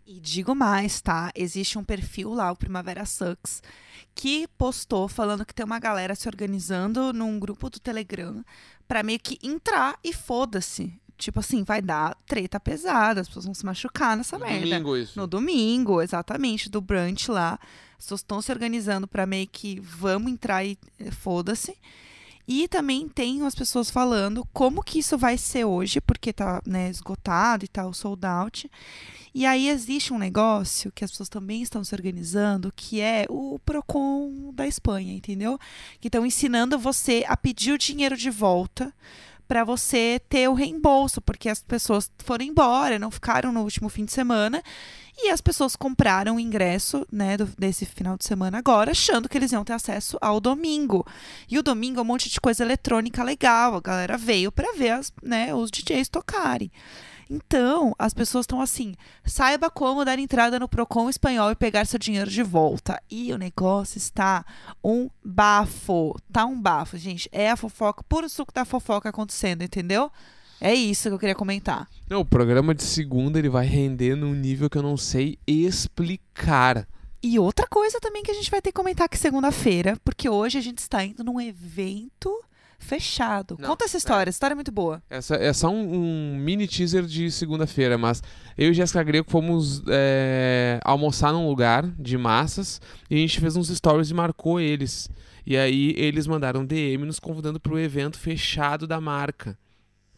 E 0.07 0.19
digo 0.19 0.55
mais, 0.55 1.01
tá? 1.01 1.31
Existe 1.37 1.79
um 1.79 1.85
perfil 1.85 2.33
lá, 2.33 2.51
o 2.51 2.57
Primavera 2.57 3.05
Sucks, 3.05 3.63
que 4.15 4.49
postou 4.59 5.07
falando 5.07 5.45
que 5.45 5.55
tem 5.55 5.65
uma 5.65 5.79
galera 5.79 6.17
se 6.17 6.27
organizando 6.27 7.13
num 7.13 7.39
grupo 7.39 7.71
do 7.71 7.79
Telegram 7.79 8.43
para 8.91 9.05
meio 9.05 9.21
que 9.21 9.39
entrar 9.41 9.97
e 10.03 10.13
foda-se. 10.13 10.93
Tipo 11.17 11.39
assim, 11.39 11.63
vai 11.63 11.81
dar 11.81 12.17
treta 12.27 12.59
pesada, 12.59 13.21
as 13.21 13.29
pessoas 13.29 13.45
vão 13.45 13.55
se 13.55 13.65
machucar 13.65 14.17
nessa 14.17 14.37
No 14.37 14.45
merda. 14.45 14.67
domingo 14.67 14.97
isso. 14.97 15.17
No 15.17 15.29
domingo, 15.29 16.03
exatamente, 16.03 16.69
do 16.69 16.81
brunch 16.81 17.31
lá. 17.31 17.57
As 17.97 18.05
pessoas 18.05 18.21
estão 18.21 18.43
se 18.43 18.51
organizando 18.51 19.07
para 19.07 19.27
meio 19.27 19.47
que 19.47 19.79
vamos 19.79 20.33
entrar 20.33 20.65
e 20.65 20.77
eh, 20.99 21.13
foda-se. 21.13 21.77
E 22.53 22.67
também 22.67 23.09
tem 23.09 23.47
as 23.47 23.55
pessoas 23.55 23.91
falando 23.91 24.45
como 24.53 24.83
que 24.83 24.99
isso 24.99 25.17
vai 25.17 25.39
ser 25.39 25.65
hoje, 25.65 26.01
porque 26.01 26.33
tá 26.33 26.61
né, 26.67 26.91
esgotado 26.91 27.65
e 27.65 27.69
tal, 27.69 27.95
sold 27.95 28.27
out. 28.27 28.69
E 29.33 29.47
aí 29.47 29.69
existe 29.69 30.13
um 30.13 30.19
negócio 30.19 30.91
que 30.91 31.05
as 31.05 31.13
pessoas 31.13 31.29
também 31.29 31.63
estão 31.63 31.85
se 31.85 31.95
organizando, 31.95 32.73
que 32.75 33.01
é 33.01 33.25
o 33.31 33.57
Procon 33.61 34.51
da 34.53 34.67
Espanha, 34.67 35.15
entendeu? 35.15 35.61
Que 36.01 36.09
estão 36.09 36.27
ensinando 36.27 36.77
você 36.77 37.25
a 37.29 37.37
pedir 37.37 37.71
o 37.71 37.79
dinheiro 37.79 38.17
de 38.17 38.31
volta 38.31 38.93
para 39.47 39.63
você 39.63 40.21
ter 40.29 40.49
o 40.49 40.55
reembolso, 40.55 41.21
porque 41.21 41.49
as 41.49 41.63
pessoas 41.63 42.11
foram 42.19 42.45
embora, 42.45 42.99
não 42.99 43.13
ficaram 43.13 43.53
no 43.53 43.63
último 43.63 43.89
fim 43.89 44.05
de 44.05 44.13
semana. 44.13 44.61
E 45.23 45.29
as 45.29 45.41
pessoas 45.41 45.77
compraram 45.77 46.37
o 46.37 46.41
ingresso, 46.41 47.07
né, 47.13 47.37
do- 47.37 47.47
desse 47.59 47.85
final 47.85 48.17
de 48.17 48.25
semana 48.25 48.59
agora, 48.59 48.93
achando 48.93 49.29
que 49.29 49.37
eles 49.37 49.53
iam 49.53 49.65
ter 49.65 49.75
acesso 49.75 50.17
ao 50.21 50.41
domingo. 50.41 51.07
E 51.49 51.59
o 51.59 51.63
domingo 51.63 51.99
é 51.99 52.03
um 52.03 52.07
monte 52.07 52.31
de 52.31 52.41
coisa 52.41 52.65
eletrônica 52.65 53.23
legal. 53.23 53.75
A 53.77 53.81
galera 53.81 54.17
veio 54.17 54.51
para 54.51 54.73
ver 54.73 54.91
as, 54.91 55.13
né, 55.23 55.55
os 55.55 55.71
DJs 55.71 56.09
tocarem. 56.09 56.71
Então, 57.29 57.95
as 57.97 58.13
pessoas 58.13 58.43
estão 58.43 58.61
assim: 58.61 58.95
saiba 59.25 59.71
como 59.71 60.05
dar 60.05 60.19
entrada 60.19 60.59
no 60.59 60.69
Procon 60.69 61.09
espanhol 61.09 61.53
e 61.53 61.55
pegar 61.55 61.87
seu 61.87 61.99
dinheiro 61.99 62.29
de 62.29 62.43
volta. 62.43 63.01
E 63.09 63.33
o 63.33 63.39
negócio 63.39 63.99
está 63.99 64.45
um 64.83 65.09
bafo. 65.25 66.17
Tá 66.33 66.45
um 66.45 66.61
bafo, 66.61 66.99
gente. 66.99 67.29
É 67.31 67.51
a 67.51 67.57
fofoca, 67.57 68.03
puro 68.09 68.29
suco 68.29 68.53
da 68.53 68.65
fofoca 68.65 69.11
acontecendo, 69.11 69.63
entendeu? 69.63 70.11
É 70.61 70.75
isso 70.75 71.09
que 71.09 71.15
eu 71.15 71.19
queria 71.19 71.35
comentar. 71.35 71.89
Não, 72.09 72.21
o 72.21 72.25
programa 72.25 72.75
de 72.75 72.83
segunda 72.83 73.39
ele 73.39 73.49
vai 73.49 73.67
render 73.67 74.15
num 74.15 74.35
nível 74.35 74.69
que 74.69 74.77
eu 74.77 74.83
não 74.83 74.97
sei 74.97 75.39
explicar. 75.47 76.87
E 77.23 77.39
outra 77.39 77.67
coisa 77.67 77.99
também 78.01 78.23
que 78.23 78.31
a 78.31 78.35
gente 78.35 78.51
vai 78.51 78.61
ter 78.61 78.71
que 78.71 78.77
comentar 78.77 79.07
aqui 79.07 79.17
segunda-feira, 79.17 79.97
porque 80.05 80.29
hoje 80.29 80.59
a 80.59 80.61
gente 80.61 80.79
está 80.79 81.05
indo 81.05 81.25
num 81.25 81.41
evento 81.41 82.31
fechado. 82.79 83.57
Não, 83.59 83.69
Conta 83.69 83.85
essa 83.85 83.97
história, 83.97 84.31
essa 84.31 84.37
história 84.37 84.55
é 84.55 84.57
muito 84.57 84.73
boa. 84.73 85.03
Essa 85.09 85.37
é 85.37 85.53
só 85.53 85.69
um, 85.69 85.95
um 85.95 86.37
mini 86.37 86.67
teaser 86.67 87.05
de 87.05 87.31
segunda-feira, 87.31 87.97
mas 87.97 88.23
eu 88.57 88.71
e 88.71 88.75
Jéssica 88.75 89.03
Greco 89.03 89.31
fomos 89.31 89.83
é, 89.87 90.81
almoçar 90.83 91.33
num 91.33 91.47
lugar 91.47 91.87
de 91.99 92.17
massas 92.19 92.81
e 93.09 93.17
a 93.17 93.19
gente 93.19 93.39
fez 93.39 93.55
uns 93.55 93.69
stories 93.69 94.11
e 94.11 94.15
marcou 94.15 94.59
eles. 94.59 95.09
E 95.47 95.57
aí 95.57 95.95
eles 95.97 96.27
mandaram 96.27 96.65
DM 96.65 97.05
nos 97.05 97.21
convidando 97.21 97.61
pro 97.61 97.79
evento 97.79 98.19
fechado 98.19 98.87
da 98.87 99.01
marca. 99.01 99.57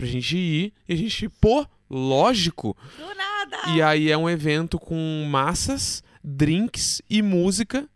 Pra 0.02 0.10
gente 0.10 0.36
ir 0.36 0.72
e 0.88 0.94
a 0.94 0.96
gente, 0.96 1.28
pô, 1.28 1.64
lógico. 1.88 2.76
Do 2.98 3.14
nada! 3.14 3.72
E 3.72 3.80
aí 3.80 4.10
é 4.10 4.18
um 4.18 4.28
evento 4.28 4.76
com 4.76 5.24
massas, 5.30 6.02
drinks 6.24 7.00
e 7.08 7.22
música, 7.22 7.88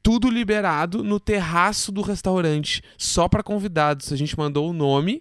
tudo 0.00 0.30
liberado 0.30 1.02
no 1.02 1.18
terraço 1.18 1.90
do 1.90 2.00
restaurante, 2.00 2.80
só 2.96 3.28
pra 3.28 3.42
convidados. 3.42 4.12
A 4.12 4.16
gente 4.16 4.38
mandou 4.38 4.70
o 4.70 4.72
nome 4.72 5.20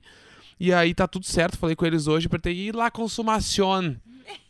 e 0.59 0.71
aí 0.71 0.93
tá 0.93 1.07
tudo 1.07 1.25
certo. 1.25 1.57
Falei 1.57 1.75
com 1.75 1.87
eles 1.87 2.05
hoje 2.05 2.29
pra 2.29 2.37
ter 2.37 2.53
ir 2.53 2.75
lá 2.75 2.91
consumación, 2.91 3.95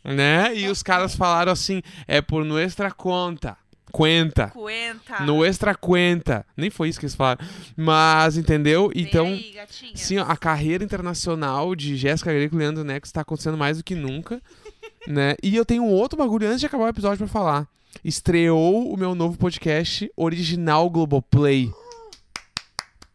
né? 0.04 0.54
E 0.54 0.68
os 0.68 0.82
caras 0.82 1.16
falaram 1.16 1.52
assim, 1.52 1.80
é 2.06 2.20
por 2.20 2.44
nuestra 2.44 2.90
conta. 2.90 3.56
Cuenta. 3.92 4.48
Cuenta. 4.48 5.20
No 5.24 5.44
extra 5.44 5.74
cuenta. 5.74 6.44
Nem 6.56 6.70
foi 6.70 6.88
isso 6.88 6.98
que 6.98 7.06
eles 7.06 7.14
falaram. 7.14 7.44
Mas, 7.76 8.36
entendeu? 8.36 8.90
Vem 8.94 9.02
Então, 9.04 9.26
aí. 9.26 9.54
Sim, 9.94 10.18
a 10.18 10.36
carreira 10.36 10.84
internacional 10.84 11.74
de 11.74 11.96
Jéssica 11.96 12.32
Greco 12.32 12.54
e 12.54 12.58
Leandro 12.58 12.84
Neco 12.84 13.06
está 13.06 13.22
acontecendo 13.22 13.56
mais 13.56 13.78
do 13.78 13.84
que 13.84 13.94
nunca, 13.94 14.40
né? 15.06 15.34
E 15.42 15.56
eu 15.56 15.64
tenho 15.64 15.82
um 15.82 15.92
outro 15.92 16.18
bagulho 16.18 16.46
antes 16.46 16.60
de 16.60 16.66
acabar 16.66 16.84
o 16.84 16.88
episódio 16.88 17.18
pra 17.18 17.26
falar. 17.28 17.66
Estreou 18.04 18.92
o 18.92 18.96
meu 18.96 19.14
novo 19.14 19.36
podcast 19.36 20.10
original 20.16 20.88
Globoplay. 20.88 21.72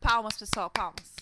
Palmas, 0.02 0.38
pessoal, 0.38 0.70
palmas. 0.70 1.13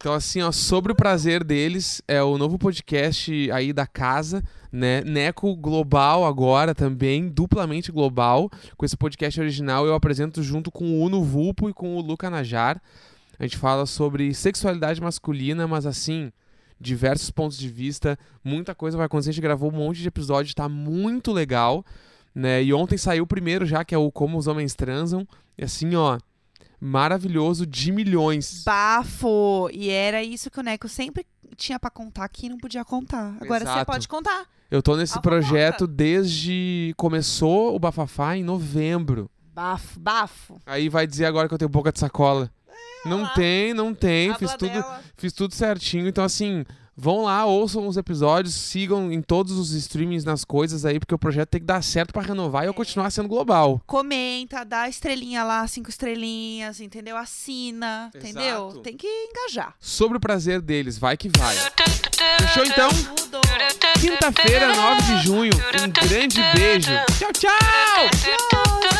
Então, 0.00 0.14
assim, 0.14 0.40
ó, 0.40 0.50
sobre 0.50 0.92
o 0.92 0.94
prazer 0.94 1.44
deles, 1.44 2.00
é 2.08 2.22
o 2.22 2.38
novo 2.38 2.58
podcast 2.58 3.50
aí 3.50 3.70
da 3.70 3.86
casa, 3.86 4.42
né? 4.72 5.02
Neco 5.02 5.54
Global 5.54 6.24
agora 6.24 6.74
também, 6.74 7.28
duplamente 7.28 7.92
global. 7.92 8.48
Com 8.78 8.86
esse 8.86 8.96
podcast 8.96 9.38
original 9.38 9.84
eu 9.84 9.94
apresento 9.94 10.42
junto 10.42 10.70
com 10.70 10.86
o 10.86 11.04
Uno 11.04 11.22
Vulpo 11.22 11.68
e 11.68 11.74
com 11.74 11.96
o 11.96 12.00
Luca 12.00 12.30
Najar. 12.30 12.80
A 13.38 13.42
gente 13.42 13.58
fala 13.58 13.84
sobre 13.84 14.32
sexualidade 14.32 15.02
masculina, 15.02 15.68
mas 15.68 15.84
assim, 15.84 16.32
diversos 16.80 17.30
pontos 17.30 17.58
de 17.58 17.68
vista, 17.68 18.18
muita 18.42 18.74
coisa 18.74 18.96
vai 18.96 19.04
acontecer. 19.04 19.28
A 19.28 19.32
gente 19.34 19.42
gravou 19.42 19.70
um 19.70 19.76
monte 19.76 20.00
de 20.00 20.08
episódios, 20.08 20.54
tá 20.54 20.66
muito 20.66 21.30
legal, 21.30 21.84
né? 22.34 22.64
E 22.64 22.72
ontem 22.72 22.96
saiu 22.96 23.24
o 23.24 23.26
primeiro 23.26 23.66
já, 23.66 23.84
que 23.84 23.94
é 23.94 23.98
o 23.98 24.10
Como 24.10 24.38
os 24.38 24.46
Homens 24.46 24.74
Transam. 24.74 25.28
E 25.58 25.64
assim, 25.64 25.94
ó, 25.94 26.18
maravilhoso 26.80 27.66
de 27.66 27.92
milhões. 27.92 28.62
Bafo! 28.64 29.68
E 29.72 29.90
era 29.90 30.22
isso 30.22 30.50
que 30.50 30.58
o 30.58 30.62
Neco 30.62 30.88
sempre 30.88 31.26
tinha 31.56 31.78
pra 31.78 31.90
contar 31.90 32.28
que 32.28 32.48
não 32.48 32.56
podia 32.58 32.84
contar. 32.84 33.36
Agora 33.40 33.60
você 33.64 33.70
Exato. 33.70 33.86
pode 33.86 34.08
contar. 34.08 34.46
Eu 34.70 34.82
tô 34.82 34.96
nesse 34.96 35.20
projeto 35.20 35.86
desde. 35.86 36.94
Começou 36.96 37.74
o 37.74 37.78
Bafafá 37.78 38.36
em 38.36 38.44
novembro. 38.44 39.28
Bafo, 39.52 39.98
bafo. 39.98 40.60
Aí 40.64 40.88
vai 40.88 41.06
dizer 41.06 41.26
agora 41.26 41.48
que 41.48 41.54
eu 41.54 41.58
tenho 41.58 41.68
boca 41.68 41.92
de 41.92 41.98
sacola. 41.98 42.50
não 43.04 43.20
É, 43.20 43.22
lá. 43.22 43.28
tem, 43.30 43.74
não 43.74 43.92
tem. 43.92 44.32
Fiz 44.34 44.50
Habla 44.52 44.58
tudo, 44.58 44.72
dela. 44.72 45.00
fiz 45.16 45.32
tudo 45.32 45.54
certinho. 45.54 46.06
Então, 46.06 46.22
assim, 46.24 46.64
vão 47.00 47.22
lá, 47.22 47.46
ouçam 47.46 47.88
os 47.88 47.96
episódios, 47.96 48.54
sigam 48.54 49.10
em 49.10 49.22
todos 49.22 49.52
os 49.52 49.72
streamings 49.72 50.22
nas 50.22 50.44
coisas 50.44 50.84
aí, 50.84 51.00
porque 51.00 51.14
o 51.14 51.18
projeto 51.18 51.48
tem 51.48 51.60
que 51.60 51.66
dar 51.66 51.82
certo 51.82 52.12
pra 52.12 52.22
renovar 52.22 52.64
e 52.64 52.66
eu 52.66 52.74
continuar 52.74 53.10
sendo 53.10 53.28
global. 53.28 53.80
Comenta, 53.86 54.64
dá 54.64 54.86
estrelinha 54.86 55.42
lá, 55.42 55.66
cinco 55.66 55.88
estrelinhas, 55.88 56.78
entendeu? 56.80 57.16
Assina, 57.16 58.10
entendeu? 58.14 58.68
Exato. 58.68 58.80
Tem 58.80 58.96
que 58.96 59.06
engajar. 59.06 59.74
Sobre 59.80 60.18
o 60.18 60.20
prazer 60.20 60.60
deles, 60.60 60.98
vai 60.98 61.16
que 61.16 61.30
vai. 61.38 61.56
Fechou 62.40 62.66
então? 62.66 62.90
Quinta-feira, 63.98 64.74
9 64.74 65.02
de 65.02 65.22
junho. 65.24 65.52
Um 65.54 66.06
grande 66.06 66.42
beijo. 66.54 66.90
Tchau, 67.18 67.32
tchau! 67.32 67.50
Tchau. 68.50 68.99